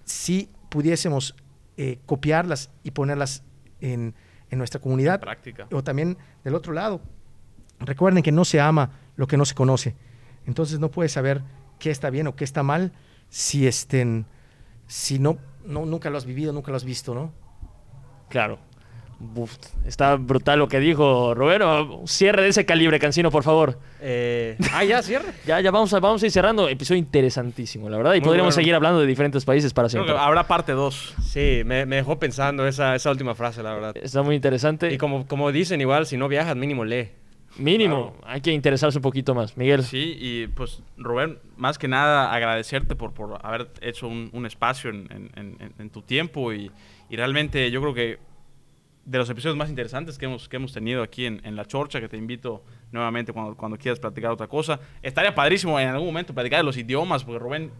[0.05, 1.35] si pudiésemos
[1.79, 3.45] eh, copiarlas y ponerlas
[3.81, 4.15] en,
[4.51, 5.21] en nuestra comunidad.
[5.21, 5.69] Práctica.
[5.73, 7.01] O también del otro lado.
[7.81, 9.97] Recuerden que no se ama lo que no se conoce.
[10.45, 11.43] Entonces no puedes saber
[11.85, 12.93] qué está bien o qué está mal
[13.29, 14.25] si estén,
[14.87, 17.31] si no, no, nunca lo has vivido, nunca lo has visto, ¿no?
[18.31, 18.59] Claro.
[19.85, 22.05] está brutal lo que dijo Roberto.
[22.07, 23.79] Cierre de ese calibre, Cancino, por favor.
[24.01, 25.35] Eh, ah, ya, cierre.
[25.47, 26.71] ya, ya vamos a, vamos a ir cerrando.
[26.71, 28.15] Episodio interesantísimo, la verdad.
[28.15, 30.17] Y podríamos seguir hablando de diferentes países para siempre.
[30.17, 31.17] habrá parte 2.
[31.23, 33.95] Sí, me, dejó pensando esa, esa última frase, la verdad.
[34.01, 34.91] Está muy interesante.
[34.91, 37.11] Y como, como dicen, igual, si no viajas, mínimo lee.
[37.57, 39.57] Mínimo, hay que interesarse un poquito más.
[39.57, 39.83] Miguel.
[39.83, 45.91] Sí, y pues Rubén, más que nada agradecerte por, por haber hecho un, espacio en,
[45.93, 46.71] tu tiempo y,
[47.11, 48.19] realmente yo creo que
[49.05, 52.09] de los episodios más interesantes que hemos, que hemos tenido aquí en, La Chorcha, que
[52.09, 54.81] te invito nuevamente cuando, cuando quieras platicar otra cosa.
[55.03, 57.71] Estaría padrísimo en algún momento platicar de los idiomas, porque Rubén,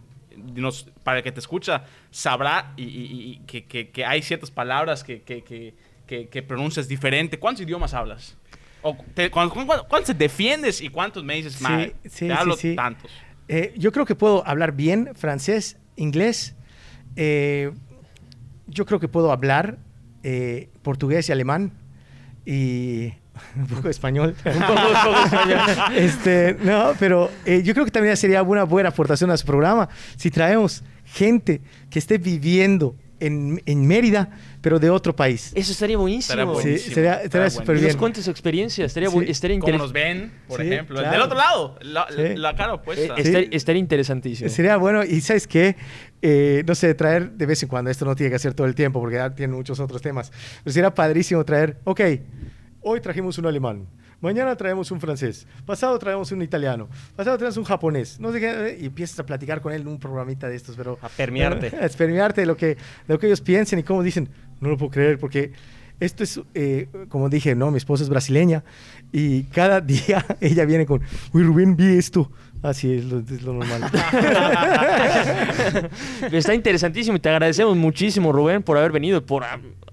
[0.55, 6.43] nos, para el que te escucha, sabrá y, que, que, hay ciertas palabras que, que
[6.43, 7.39] pronuncias diferente.
[7.39, 8.37] ¿Cuántos idiomas hablas?
[9.31, 13.11] ¿Cuántos te defiendes y cuántos me dices, sí, sí, hablo tantos?
[13.47, 16.55] Eh, yo creo que puedo hablar bien francés, inglés.
[17.15, 17.71] Eh,
[18.67, 19.77] yo creo que puedo hablar
[20.23, 21.71] eh, portugués y alemán.
[22.45, 23.13] Y
[23.55, 24.35] un poco español.
[24.45, 25.59] un poco, español.
[25.95, 30.31] Este, no, pero yo creo que también sería una buena aportación a su programa si
[30.31, 34.29] traemos gente que esté viviendo en, en Mérida,
[34.61, 35.51] pero de otro país.
[35.55, 36.59] Eso estaría buenísimo.
[36.59, 37.87] Sí, sería, estaría súper bien.
[37.87, 39.17] nos cuente su experiencia, estaría, sí.
[39.27, 39.77] estaría interesante.
[39.77, 41.01] Como nos ven, por ejemplo.
[41.01, 43.15] Del otro lado, la, la cara opuesta.
[43.17, 44.49] Eh, estaría, interesantísimo.
[44.49, 45.75] Sería bueno, y ¿sabes qué?
[46.21, 48.75] Eh, no sé, traer de vez en cuando, esto no tiene que ser todo el
[48.75, 50.31] tiempo, porque ya tiene muchos otros temas,
[50.63, 52.01] pero sería padrísimo traer, ok,
[52.81, 53.87] hoy trajimos un alemán,
[54.25, 58.77] Mañana traemos un francés, pasado traemos un italiano, pasado traemos un japonés, no sé qué,
[58.81, 60.97] y empiezas a platicar con él en un programita de estos, pero...
[61.03, 61.67] A permearte.
[61.85, 64.27] a permearte de lo, que, de lo que ellos piensen y cómo dicen,
[64.61, 65.51] no lo puedo creer, porque
[65.99, 68.63] esto es, eh, como dije, no, mi esposa es brasileña
[69.11, 71.01] y cada día ella viene con,
[71.31, 72.31] uy, Rubén, vi esto.
[72.63, 73.91] Así es, es lo, normal.
[76.31, 79.43] Está interesantísimo y te agradecemos muchísimo, Rubén, por haber venido, por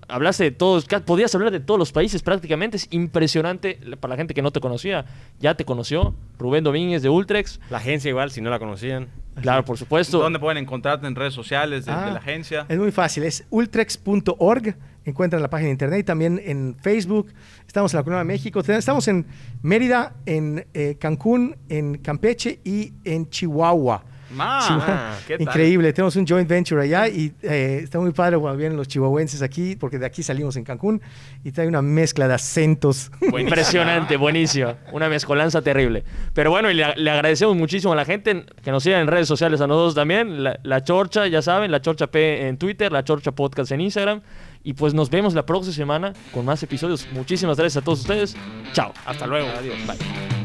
[0.08, 4.34] hablaste de todos, podías hablar de todos los países prácticamente, es impresionante para la gente
[4.34, 5.04] que no te conocía,
[5.40, 7.60] ya te conoció, Rubén Domínguez de Ultrex.
[7.70, 9.08] La agencia igual, si no la conocían.
[9.40, 10.18] Claro, por supuesto.
[10.18, 12.66] ¿Dónde pueden encontrarte en redes sociales de, la ah, agencia?
[12.68, 17.32] Es muy fácil, es ultrex.org encuentran la página de internet, también en Facebook.
[17.66, 18.60] Estamos en la Corona de México.
[18.60, 19.26] Estamos en
[19.62, 24.04] Mérida, en eh, Cancún, en Campeche y en Chihuahua.
[24.84, 28.88] Ah, Increíble, tenemos un joint venture allá y eh, está muy padre cuando vienen los
[28.88, 31.00] chihuahuenses aquí, porque de aquí salimos en Cancún
[31.44, 33.10] y trae una mezcla de acentos.
[33.20, 34.74] Impresionante, buenísimo.
[34.92, 36.04] Una mezcolanza terrible.
[36.34, 39.60] Pero bueno, y le, agradecemos muchísimo a la gente que nos siga en redes sociales,
[39.60, 40.42] a nosotros también.
[40.42, 44.22] La, la, Chorcha, ya saben, la Chorcha P en Twitter, la Chorcha Podcast en Instagram.
[44.64, 47.06] Y pues nos vemos la próxima semana con más episodios.
[47.12, 48.36] Muchísimas gracias a todos ustedes.
[48.72, 48.92] Chao.
[49.04, 49.48] Hasta luego.
[49.58, 49.76] Adiós.
[49.86, 50.41] Bye.